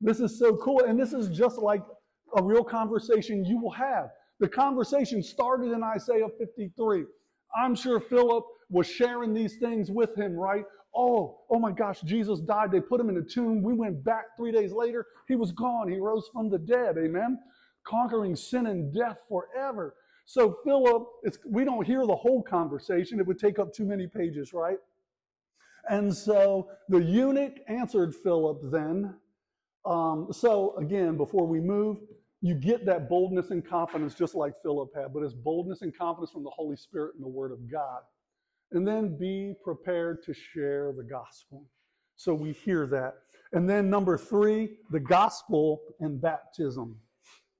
this 0.01 0.19
is 0.19 0.37
so 0.37 0.55
cool. 0.57 0.83
And 0.85 0.99
this 0.99 1.13
is 1.13 1.29
just 1.29 1.57
like 1.57 1.83
a 2.37 2.43
real 2.43 2.63
conversation 2.63 3.45
you 3.45 3.59
will 3.59 3.71
have. 3.71 4.09
The 4.39 4.49
conversation 4.49 5.23
started 5.23 5.71
in 5.71 5.83
Isaiah 5.83 6.27
53. 6.37 7.05
I'm 7.55 7.75
sure 7.75 7.99
Philip 8.01 8.43
was 8.69 8.87
sharing 8.87 9.33
these 9.33 9.57
things 9.57 9.91
with 9.91 10.17
him, 10.17 10.33
right? 10.35 10.65
Oh, 10.95 11.41
oh 11.51 11.59
my 11.59 11.71
gosh, 11.71 12.01
Jesus 12.01 12.41
died. 12.41 12.71
They 12.71 12.81
put 12.81 13.01
him 13.01 13.09
in 13.09 13.17
a 13.17 13.23
tomb. 13.23 13.63
We 13.63 13.73
went 13.73 14.03
back 14.03 14.25
three 14.37 14.51
days 14.51 14.73
later. 14.73 15.05
He 15.27 15.35
was 15.35 15.51
gone. 15.53 15.89
He 15.91 15.99
rose 15.99 16.29
from 16.33 16.49
the 16.49 16.59
dead. 16.59 16.97
Amen. 16.97 17.39
conquering 17.87 18.35
sin 18.35 18.67
and 18.67 18.93
death 18.93 19.19
forever. 19.29 19.95
So 20.25 20.59
Philip, 20.65 21.07
we 21.49 21.65
don't 21.65 21.85
hear 21.85 22.05
the 22.07 22.15
whole 22.15 22.43
conversation. 22.43 23.19
It 23.19 23.27
would 23.27 23.39
take 23.39 23.59
up 23.59 23.73
too 23.73 23.85
many 23.85 24.07
pages, 24.07 24.53
right? 24.53 24.77
And 25.89 26.15
so 26.15 26.69
the 26.89 26.99
eunuch 27.01 27.53
answered 27.67 28.15
Philip 28.15 28.61
then. 28.71 29.15
Um, 29.85 30.29
so 30.31 30.75
again, 30.77 31.17
before 31.17 31.47
we 31.47 31.61
move, 31.61 31.99
you 32.41 32.55
get 32.55 32.85
that 32.87 33.09
boldness 33.09 33.51
and 33.51 33.67
confidence 33.67 34.15
just 34.15 34.35
like 34.35 34.53
Philip 34.63 34.89
had, 34.95 35.13
but 35.13 35.23
it's 35.23 35.33
boldness 35.33 35.81
and 35.83 35.97
confidence 35.97 36.31
from 36.31 36.43
the 36.43 36.51
Holy 36.51 36.77
Spirit 36.77 37.15
and 37.15 37.23
the 37.23 37.29
Word 37.29 37.51
of 37.51 37.71
God. 37.71 38.01
And 38.75 38.85
then 38.85 39.17
be 39.17 39.53
prepared 39.63 40.21
to 40.23 40.33
share 40.33 40.93
the 40.95 41.03
gospel. 41.03 41.65
So 42.17 42.33
we 42.33 42.51
hear 42.51 42.85
that. 42.87 43.15
And 43.53 43.69
then 43.69 43.89
number 43.89 44.17
three, 44.17 44.69
the 44.91 44.99
gospel 44.99 45.81
and 46.01 46.21
baptism. 46.21 46.97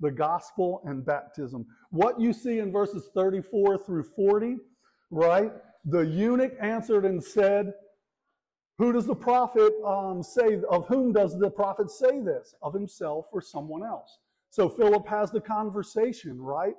The 0.01 0.11
gospel 0.11 0.81
and 0.83 1.05
baptism. 1.05 1.65
What 1.89 2.19
you 2.19 2.33
see 2.33 2.59
in 2.59 2.69
verses 2.69 3.09
34 3.15 3.85
through 3.85 4.03
40, 4.13 4.57
right? 5.09 5.53
The 5.85 6.01
eunuch 6.01 6.53
answered 6.59 7.05
and 7.05 7.23
said, 7.23 7.71
Who 8.77 8.91
does 8.91 9.05
the 9.05 9.15
prophet 9.15 9.71
um, 9.87 10.21
say, 10.21 10.59
of 10.69 10.85
whom 10.87 11.13
does 11.13 11.39
the 11.39 11.49
prophet 11.49 11.89
say 11.89 12.19
this? 12.19 12.53
Of 12.61 12.73
himself 12.73 13.27
or 13.31 13.41
someone 13.41 13.85
else? 13.85 14.19
So 14.49 14.67
Philip 14.67 15.07
has 15.07 15.31
the 15.31 15.41
conversation, 15.41 16.41
right? 16.41 16.75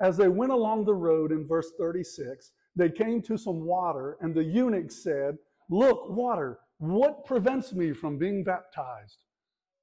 As 0.00 0.18
they 0.18 0.28
went 0.28 0.52
along 0.52 0.84
the 0.84 0.94
road 0.94 1.32
in 1.32 1.46
verse 1.46 1.72
36, 1.78 2.52
they 2.78 2.88
came 2.88 3.20
to 3.22 3.36
some 3.36 3.64
water, 3.64 4.16
and 4.20 4.32
the 4.32 4.44
eunuch 4.44 4.92
said, 4.92 5.36
Look, 5.68 6.08
water, 6.08 6.60
what 6.78 7.26
prevents 7.26 7.72
me 7.72 7.92
from 7.92 8.18
being 8.18 8.44
baptized? 8.44 9.24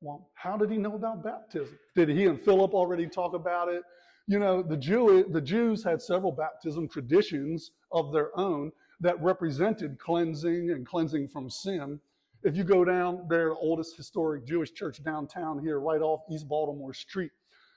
Well, 0.01 0.29
how 0.33 0.55
did 0.55 0.71
he 0.71 0.77
know 0.77 0.95
about 0.95 1.23
baptism? 1.23 1.77
Did 1.95 2.09
he 2.09 2.25
and 2.25 2.41
Philip 2.41 2.73
already 2.73 3.07
talk 3.07 3.33
about 3.33 3.67
it? 3.67 3.83
You 4.27 4.39
know, 4.39 4.63
the, 4.63 4.77
Jew, 4.77 5.25
the 5.29 5.41
Jews 5.41 5.83
had 5.83 6.01
several 6.01 6.31
baptism 6.31 6.87
traditions 6.87 7.71
of 7.91 8.11
their 8.13 8.35
own 8.39 8.71
that 9.01 9.21
represented 9.21 9.99
cleansing 9.99 10.71
and 10.71 10.85
cleansing 10.85 11.27
from 11.27 11.49
sin. 11.49 11.99
If 12.43 12.55
you 12.55 12.63
go 12.63 12.85
down 12.85 13.27
their 13.27 13.53
oldest 13.53 13.97
historic 13.97 14.45
Jewish 14.45 14.73
church 14.73 15.03
downtown 15.03 15.59
here, 15.59 15.79
right 15.79 16.01
off 16.01 16.21
East 16.31 16.47
Baltimore 16.47 16.93
Street, 16.93 17.31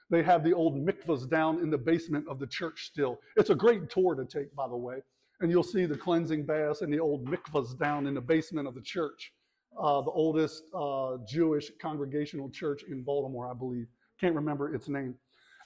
they 0.09 0.23
have 0.23 0.43
the 0.43 0.53
old 0.53 0.75
mikvahs 0.75 1.29
down 1.29 1.59
in 1.59 1.69
the 1.69 1.77
basement 1.77 2.25
of 2.27 2.39
the 2.39 2.47
church 2.47 2.85
still. 2.85 3.19
It's 3.37 3.49
a 3.49 3.55
great 3.55 3.89
tour 3.89 4.15
to 4.15 4.25
take, 4.25 4.55
by 4.55 4.67
the 4.67 4.77
way 4.77 5.01
and 5.39 5.49
you'll 5.49 5.63
see 5.63 5.85
the 5.85 5.97
cleansing 5.97 6.45
baths 6.45 6.81
and 6.81 6.91
the 6.91 6.99
old 6.99 7.25
mikvahs 7.25 7.77
down 7.77 8.07
in 8.07 8.13
the 8.13 8.21
basement 8.21 8.67
of 8.67 8.75
the 8.75 8.81
church, 8.81 9.31
uh, 9.79 10.01
the 10.01 10.11
oldest 10.11 10.63
uh, 10.73 11.17
Jewish 11.27 11.71
congregational 11.81 12.49
church 12.49 12.83
in 12.89 13.03
Baltimore, 13.03 13.49
I 13.49 13.53
believe. 13.53 13.87
Can't 14.19 14.35
remember 14.35 14.73
its 14.73 14.89
name. 14.89 15.15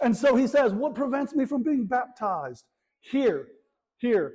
And 0.01 0.15
so 0.15 0.35
he 0.35 0.47
says, 0.47 0.73
What 0.73 0.95
prevents 0.95 1.33
me 1.33 1.45
from 1.45 1.63
being 1.63 1.85
baptized? 1.85 2.65
Here, 3.01 3.47
here, 3.97 4.33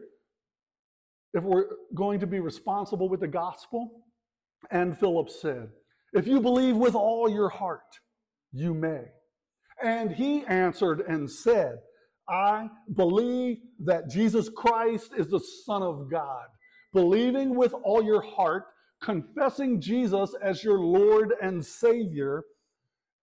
if 1.34 1.44
we're 1.44 1.66
going 1.94 2.20
to 2.20 2.26
be 2.26 2.40
responsible 2.40 3.08
with 3.08 3.20
the 3.20 3.28
gospel. 3.28 4.02
And 4.70 4.98
Philip 4.98 5.30
said, 5.30 5.68
If 6.12 6.26
you 6.26 6.40
believe 6.40 6.76
with 6.76 6.96
all 6.96 7.28
your 7.28 7.48
heart, 7.48 8.00
you 8.52 8.74
may. 8.74 9.04
And 9.82 10.10
he 10.10 10.44
answered 10.46 11.00
and 11.08 11.30
said, 11.30 11.76
I 12.28 12.68
believe 12.94 13.58
that 13.84 14.10
Jesus 14.10 14.48
Christ 14.48 15.12
is 15.16 15.28
the 15.28 15.40
Son 15.64 15.82
of 15.82 16.10
God. 16.10 16.46
Believing 16.92 17.54
with 17.54 17.74
all 17.84 18.02
your 18.02 18.22
heart, 18.22 18.64
confessing 19.02 19.80
Jesus 19.80 20.34
as 20.42 20.64
your 20.64 20.80
Lord 20.80 21.34
and 21.40 21.64
Savior. 21.64 22.42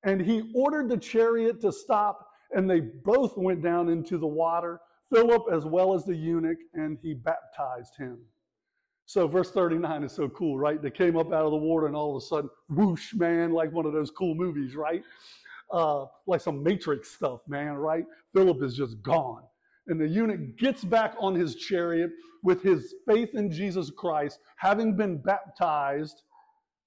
And 0.03 0.21
he 0.21 0.51
ordered 0.55 0.89
the 0.89 0.97
chariot 0.97 1.61
to 1.61 1.71
stop, 1.71 2.27
and 2.51 2.69
they 2.69 2.79
both 2.79 3.37
went 3.37 3.61
down 3.61 3.89
into 3.89 4.17
the 4.17 4.27
water, 4.27 4.79
Philip 5.13 5.43
as 5.51 5.65
well 5.65 5.93
as 5.93 6.05
the 6.05 6.15
eunuch, 6.15 6.57
and 6.73 6.97
he 7.01 7.13
baptized 7.13 7.95
him. 7.97 8.19
So, 9.07 9.27
verse 9.27 9.51
39 9.51 10.03
is 10.03 10.13
so 10.13 10.29
cool, 10.29 10.57
right? 10.57 10.81
They 10.81 10.89
came 10.89 11.15
up 11.15 11.27
out 11.27 11.45
of 11.45 11.51
the 11.51 11.57
water, 11.57 11.85
and 11.85 11.95
all 11.95 12.15
of 12.15 12.23
a 12.23 12.25
sudden, 12.25 12.49
whoosh, 12.69 13.13
man, 13.13 13.51
like 13.51 13.71
one 13.71 13.85
of 13.85 13.93
those 13.93 14.09
cool 14.09 14.33
movies, 14.33 14.75
right? 14.75 15.03
Uh, 15.71 16.05
like 16.27 16.41
some 16.41 16.63
Matrix 16.63 17.11
stuff, 17.11 17.41
man, 17.47 17.73
right? 17.73 18.05
Philip 18.33 18.63
is 18.63 18.75
just 18.75 19.01
gone. 19.01 19.43
And 19.87 19.99
the 19.99 20.07
eunuch 20.07 20.57
gets 20.57 20.83
back 20.83 21.15
on 21.19 21.35
his 21.35 21.55
chariot 21.55 22.11
with 22.43 22.61
his 22.61 22.95
faith 23.07 23.29
in 23.33 23.51
Jesus 23.51 23.89
Christ, 23.89 24.39
having 24.57 24.95
been 24.95 25.17
baptized, 25.17 26.21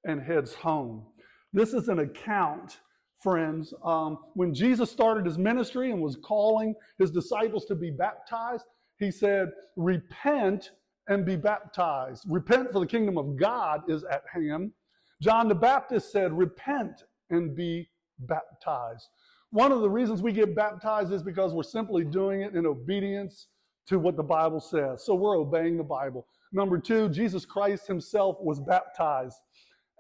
and 0.04 0.20
heads 0.20 0.54
home. 0.54 1.04
This 1.52 1.72
is 1.72 1.88
an 1.88 2.00
account, 2.00 2.78
friends. 3.20 3.74
Um, 3.84 4.18
when 4.34 4.54
Jesus 4.54 4.90
started 4.90 5.26
his 5.26 5.38
ministry 5.38 5.90
and 5.90 6.00
was 6.00 6.16
calling 6.16 6.74
his 6.98 7.10
disciples 7.10 7.64
to 7.66 7.74
be 7.74 7.90
baptized, 7.90 8.64
he 8.98 9.10
said, 9.10 9.50
Repent 9.76 10.70
and 11.08 11.24
be 11.24 11.36
baptized. 11.36 12.24
Repent, 12.28 12.72
for 12.72 12.80
the 12.80 12.86
kingdom 12.86 13.18
of 13.18 13.36
God 13.36 13.82
is 13.88 14.04
at 14.04 14.22
hand. 14.32 14.72
John 15.20 15.48
the 15.48 15.54
Baptist 15.54 16.12
said, 16.12 16.32
Repent 16.32 17.04
and 17.30 17.56
be 17.56 17.88
baptized. 18.20 19.08
One 19.50 19.72
of 19.72 19.80
the 19.80 19.90
reasons 19.90 20.22
we 20.22 20.32
get 20.32 20.54
baptized 20.54 21.12
is 21.12 21.22
because 21.22 21.54
we're 21.54 21.62
simply 21.62 22.04
doing 22.04 22.42
it 22.42 22.54
in 22.54 22.66
obedience 22.66 23.48
to 23.86 23.98
what 23.98 24.16
the 24.16 24.22
Bible 24.22 24.60
says. 24.60 25.04
So 25.04 25.14
we're 25.14 25.38
obeying 25.38 25.78
the 25.78 25.84
Bible. 25.84 26.26
Number 26.52 26.78
two, 26.78 27.08
Jesus 27.08 27.46
Christ 27.46 27.86
himself 27.86 28.36
was 28.40 28.60
baptized. 28.60 29.38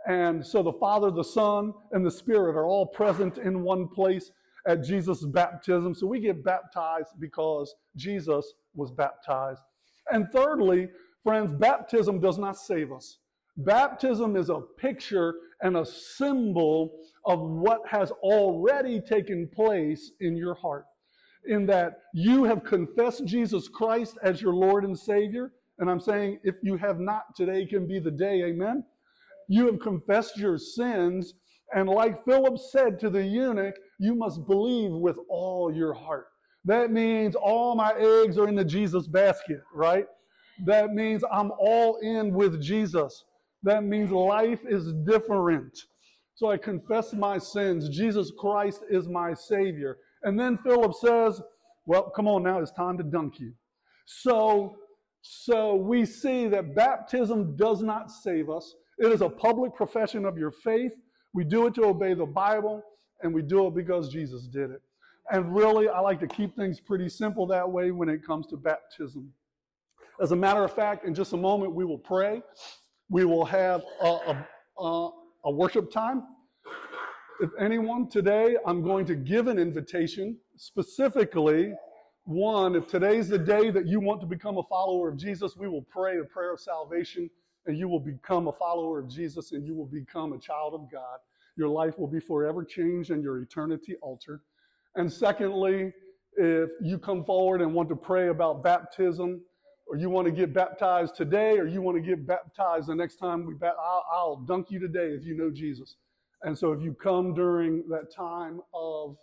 And 0.06 0.44
so 0.44 0.62
the 0.62 0.72
Father, 0.74 1.10
the 1.10 1.24
Son, 1.24 1.72
and 1.92 2.04
the 2.04 2.10
Spirit 2.10 2.56
are 2.56 2.66
all 2.66 2.86
present 2.86 3.38
in 3.38 3.62
one 3.62 3.88
place 3.88 4.30
at 4.66 4.84
Jesus' 4.84 5.24
baptism. 5.24 5.94
So 5.94 6.06
we 6.06 6.20
get 6.20 6.44
baptized 6.44 7.08
because 7.18 7.74
Jesus 7.96 8.52
was 8.74 8.90
baptized. 8.90 9.62
And 10.12 10.28
thirdly, 10.32 10.88
friends, 11.22 11.52
baptism 11.52 12.20
does 12.20 12.38
not 12.38 12.56
save 12.56 12.92
us. 12.92 13.18
Baptism 13.56 14.36
is 14.36 14.50
a 14.50 14.60
picture 14.60 15.34
and 15.62 15.76
a 15.76 15.84
symbol 15.84 16.92
of 17.24 17.40
what 17.40 17.80
has 17.88 18.10
already 18.22 19.00
taken 19.00 19.48
place 19.48 20.12
in 20.20 20.36
your 20.36 20.54
heart. 20.54 20.86
In 21.46 21.66
that 21.66 22.00
you 22.14 22.44
have 22.44 22.64
confessed 22.64 23.24
Jesus 23.24 23.68
Christ 23.68 24.18
as 24.22 24.42
your 24.42 24.54
Lord 24.54 24.84
and 24.84 24.98
Savior. 24.98 25.52
And 25.78 25.88
I'm 25.88 26.00
saying, 26.00 26.40
if 26.42 26.56
you 26.62 26.76
have 26.76 26.98
not, 26.98 27.34
today 27.36 27.64
can 27.64 27.86
be 27.86 27.98
the 27.98 28.10
day, 28.10 28.42
amen? 28.44 28.84
You 29.48 29.66
have 29.66 29.78
confessed 29.80 30.36
your 30.36 30.58
sins. 30.58 31.34
And 31.74 31.88
like 31.88 32.24
Philip 32.24 32.58
said 32.58 32.98
to 33.00 33.10
the 33.10 33.24
eunuch, 33.24 33.76
you 33.98 34.14
must 34.14 34.46
believe 34.46 34.90
with 34.90 35.16
all 35.28 35.72
your 35.72 35.94
heart. 35.94 36.26
That 36.64 36.90
means 36.90 37.34
all 37.34 37.74
my 37.74 37.92
eggs 37.94 38.36
are 38.36 38.48
in 38.48 38.54
the 38.54 38.64
Jesus 38.64 39.06
basket, 39.06 39.62
right? 39.72 40.06
That 40.66 40.92
means 40.92 41.22
I'm 41.30 41.52
all 41.58 41.96
in 42.02 42.34
with 42.34 42.60
Jesus. 42.60 43.24
That 43.62 43.84
means 43.84 44.10
life 44.10 44.60
is 44.68 44.92
different. 45.04 45.78
So 46.38 46.52
I 46.52 46.56
confess 46.56 47.12
my 47.12 47.36
sins. 47.36 47.88
Jesus 47.88 48.30
Christ 48.38 48.84
is 48.88 49.08
my 49.08 49.34
Savior. 49.34 49.98
And 50.22 50.38
then 50.38 50.56
Philip 50.58 50.94
says, 50.94 51.42
Well, 51.84 52.12
come 52.14 52.28
on 52.28 52.44
now, 52.44 52.60
it's 52.60 52.70
time 52.70 52.96
to 52.98 53.02
dunk 53.02 53.40
you. 53.40 53.52
So, 54.06 54.76
so 55.20 55.74
we 55.74 56.06
see 56.06 56.46
that 56.46 56.76
baptism 56.76 57.56
does 57.56 57.82
not 57.82 58.12
save 58.12 58.50
us. 58.50 58.72
It 58.98 59.10
is 59.10 59.20
a 59.20 59.28
public 59.28 59.74
profession 59.74 60.24
of 60.24 60.38
your 60.38 60.52
faith. 60.52 60.92
We 61.34 61.42
do 61.42 61.66
it 61.66 61.74
to 61.74 61.86
obey 61.86 62.14
the 62.14 62.26
Bible, 62.26 62.84
and 63.22 63.34
we 63.34 63.42
do 63.42 63.66
it 63.66 63.74
because 63.74 64.08
Jesus 64.08 64.46
did 64.46 64.70
it. 64.70 64.80
And 65.32 65.52
really, 65.52 65.88
I 65.88 65.98
like 65.98 66.20
to 66.20 66.28
keep 66.28 66.54
things 66.54 66.78
pretty 66.78 67.08
simple 67.08 67.48
that 67.48 67.68
way 67.68 67.90
when 67.90 68.08
it 68.08 68.24
comes 68.24 68.46
to 68.46 68.56
baptism. 68.56 69.32
As 70.22 70.30
a 70.30 70.36
matter 70.36 70.62
of 70.62 70.72
fact, 70.72 71.04
in 71.04 71.16
just 71.16 71.32
a 71.32 71.36
moment, 71.36 71.74
we 71.74 71.84
will 71.84 71.98
pray. 71.98 72.42
We 73.10 73.24
will 73.24 73.44
have 73.44 73.82
a, 74.00 74.44
a, 74.78 75.10
a 75.48 75.50
worship 75.50 75.90
time. 75.90 76.22
If 77.40 77.48
anyone 77.58 78.10
today, 78.10 78.58
I'm 78.66 78.82
going 78.82 79.06
to 79.06 79.14
give 79.14 79.46
an 79.48 79.58
invitation 79.58 80.36
specifically. 80.56 81.72
One, 82.24 82.76
if 82.76 82.86
today's 82.86 83.30
the 83.30 83.38
day 83.38 83.70
that 83.70 83.86
you 83.86 83.98
want 83.98 84.20
to 84.20 84.26
become 84.26 84.58
a 84.58 84.62
follower 84.64 85.08
of 85.08 85.16
Jesus, 85.16 85.56
we 85.56 85.66
will 85.66 85.86
pray 85.90 86.18
a 86.18 86.24
prayer 86.24 86.52
of 86.52 86.60
salvation 86.60 87.30
and 87.64 87.78
you 87.78 87.88
will 87.88 87.98
become 87.98 88.48
a 88.48 88.52
follower 88.52 88.98
of 88.98 89.08
Jesus 89.08 89.52
and 89.52 89.66
you 89.66 89.74
will 89.74 89.86
become 89.86 90.34
a 90.34 90.38
child 90.38 90.74
of 90.74 90.92
God. 90.92 91.18
Your 91.56 91.70
life 91.70 91.98
will 91.98 92.08
be 92.08 92.20
forever 92.20 92.62
changed 92.62 93.10
and 93.10 93.22
your 93.22 93.40
eternity 93.40 93.94
altered. 94.02 94.42
And 94.96 95.10
secondly, 95.10 95.94
if 96.36 96.68
you 96.82 96.98
come 96.98 97.24
forward 97.24 97.62
and 97.62 97.72
want 97.72 97.88
to 97.88 97.96
pray 97.96 98.28
about 98.28 98.62
baptism, 98.62 99.40
or 99.88 99.96
you 99.96 100.10
want 100.10 100.26
to 100.26 100.32
get 100.32 100.52
baptized 100.52 101.16
today, 101.16 101.58
or 101.58 101.66
you 101.66 101.80
want 101.80 101.96
to 101.96 102.02
get 102.02 102.26
baptized 102.26 102.88
the 102.88 102.94
next 102.94 103.16
time 103.16 103.46
we 103.46 103.54
bat, 103.54 103.74
I'll, 103.82 104.04
I'll 104.12 104.36
dunk 104.36 104.70
you 104.70 104.78
today 104.78 105.08
if 105.08 105.24
you 105.24 105.36
know 105.36 105.50
Jesus. 105.50 105.96
And 106.42 106.56
so 106.56 106.72
if 106.72 106.82
you 106.82 106.92
come 106.94 107.34
during 107.34 107.84
that 107.88 108.12
time 108.14 108.60
of 108.74 109.16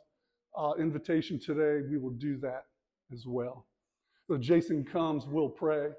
uh, 0.58 0.74
invitation 0.80 1.40
today, 1.40 1.86
we 1.90 1.98
will 1.98 2.12
do 2.12 2.38
that 2.38 2.66
as 3.14 3.26
well. 3.28 3.68
So 4.28 4.38
Jason 4.38 4.84
comes, 4.84 5.26
we'll 5.28 5.50
pray. 5.50 5.90